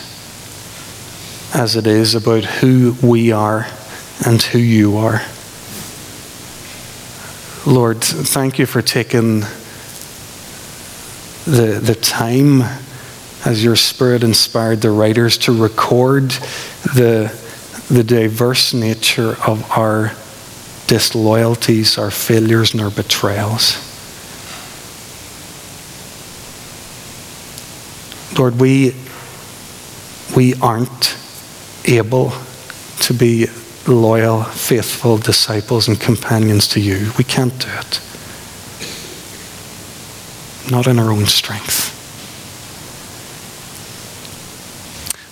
as 1.54 1.76
it 1.76 1.86
is 1.86 2.16
about 2.16 2.42
who 2.42 2.96
we 3.00 3.30
are 3.30 3.68
and 4.26 4.42
who 4.42 4.58
you 4.58 4.96
are. 4.96 5.22
Lord, 7.64 8.02
thank 8.02 8.58
you 8.58 8.66
for 8.66 8.82
taking 8.82 9.42
the, 11.46 11.78
the 11.80 11.96
time 12.02 12.62
as 13.44 13.62
your 13.62 13.76
Spirit 13.76 14.24
inspired 14.24 14.80
the 14.80 14.90
writers 14.90 15.38
to 15.38 15.52
record 15.52 16.30
the, 16.96 17.32
the 17.88 18.02
diverse 18.02 18.74
nature 18.74 19.36
of 19.46 19.70
our 19.70 20.08
disloyalties, 20.88 21.98
our 21.98 22.10
failures, 22.10 22.72
and 22.72 22.82
our 22.82 22.90
betrayals. 22.90 23.89
Lord, 28.40 28.58
we, 28.58 28.94
we 30.34 30.54
aren't 30.62 31.14
able 31.84 32.32
to 33.00 33.12
be 33.12 33.48
loyal, 33.86 34.44
faithful 34.44 35.18
disciples 35.18 35.88
and 35.88 36.00
companions 36.00 36.66
to 36.68 36.80
you. 36.80 37.12
We 37.18 37.24
can't 37.24 37.52
do 37.58 37.68
it. 37.68 38.00
Not 40.70 40.86
in 40.86 40.98
our 40.98 41.12
own 41.12 41.26
strength. 41.26 41.92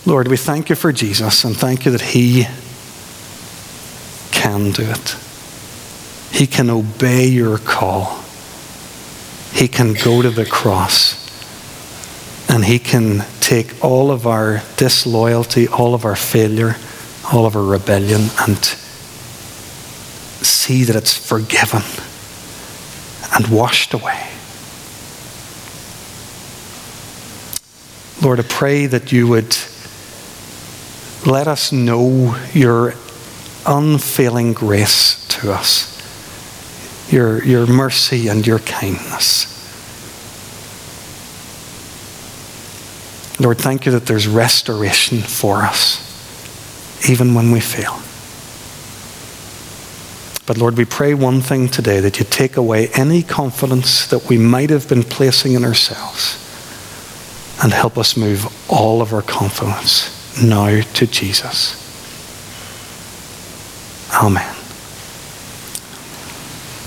Lord, 0.07 0.29
we 0.29 0.37
thank 0.37 0.69
you 0.69 0.77
for 0.77 0.93
Jesus 0.93 1.45
and 1.45 1.57
thank 1.57 1.87
you 1.87 1.93
that 1.93 2.03
He 2.03 2.45
can 4.33 4.71
do 4.73 4.83
it. 4.83 5.17
He 6.31 6.47
can 6.47 6.69
obey 6.69 7.27
your 7.27 7.57
call. 7.57 8.23
He 9.55 9.67
can 9.67 9.95
go 9.95 10.21
to 10.21 10.29
the 10.29 10.45
cross 10.45 11.18
and 12.49 12.65
He 12.65 12.79
can 12.79 13.25
take 13.41 13.85
all 13.85 14.11
of 14.11 14.27
our 14.27 14.63
disloyalty, 14.77 15.69
all 15.69 15.95
of 15.95 16.05
our 16.05 16.17
failure, 16.17 16.77
all 17.33 17.47
of 17.47 17.57
our 17.57 17.63
rebellion, 17.63 18.29
and 18.41 18.65
see 20.45 20.85
that 20.85 20.97
it's 20.97 21.15
forgiven 21.15 21.83
and 23.35 23.49
washed 23.49 23.93
away. 23.95 24.29
Lord, 28.23 28.41
I 28.41 28.45
pray 28.49 28.87
that 28.87 29.13
you 29.13 29.29
would 29.29 29.57
let 31.27 31.47
us 31.47 31.73
know 31.73 32.37
your 32.53 32.95
unfailing 33.67 34.55
grace 34.55 35.27
to 35.29 35.53
us, 35.53 35.95
your, 37.13 37.45
your 37.45 37.67
mercy 37.67 38.29
and 38.29 38.47
your 38.47 38.59
kindness. 38.61 39.58
Lord, 43.41 43.59
thank 43.59 43.87
you 43.87 43.93
that 43.93 44.07
there's 44.07 44.27
restoration 44.27 45.19
for 45.19 45.59
us, 45.59 47.09
even 47.09 47.35
when 47.35 47.53
we 47.53 47.61
fail. 47.61 48.01
But 50.47 50.57
Lord, 50.57 50.77
we 50.77 50.85
pray 50.85 51.15
one 51.15 51.41
thing 51.41 51.69
today 51.69 52.01
that 52.01 52.19
you 52.19 52.25
take 52.25 52.57
away 52.57 52.89
any 52.95 53.23
confidence 53.23 54.07
that 54.07 54.29
we 54.29 54.39
might 54.39 54.71
have 54.71 54.89
been 54.89 55.03
placing 55.03 55.53
in 55.53 55.65
ourselves 55.65 56.45
and 57.63 57.73
help 57.73 57.99
us 57.99 58.17
move 58.17 58.47
all 58.71 59.03
of 59.03 59.13
our 59.13 59.23
confidence 59.23 60.43
now 60.43 60.81
to 60.81 61.07
Jesus. 61.07 61.85
Amen. 64.15 64.58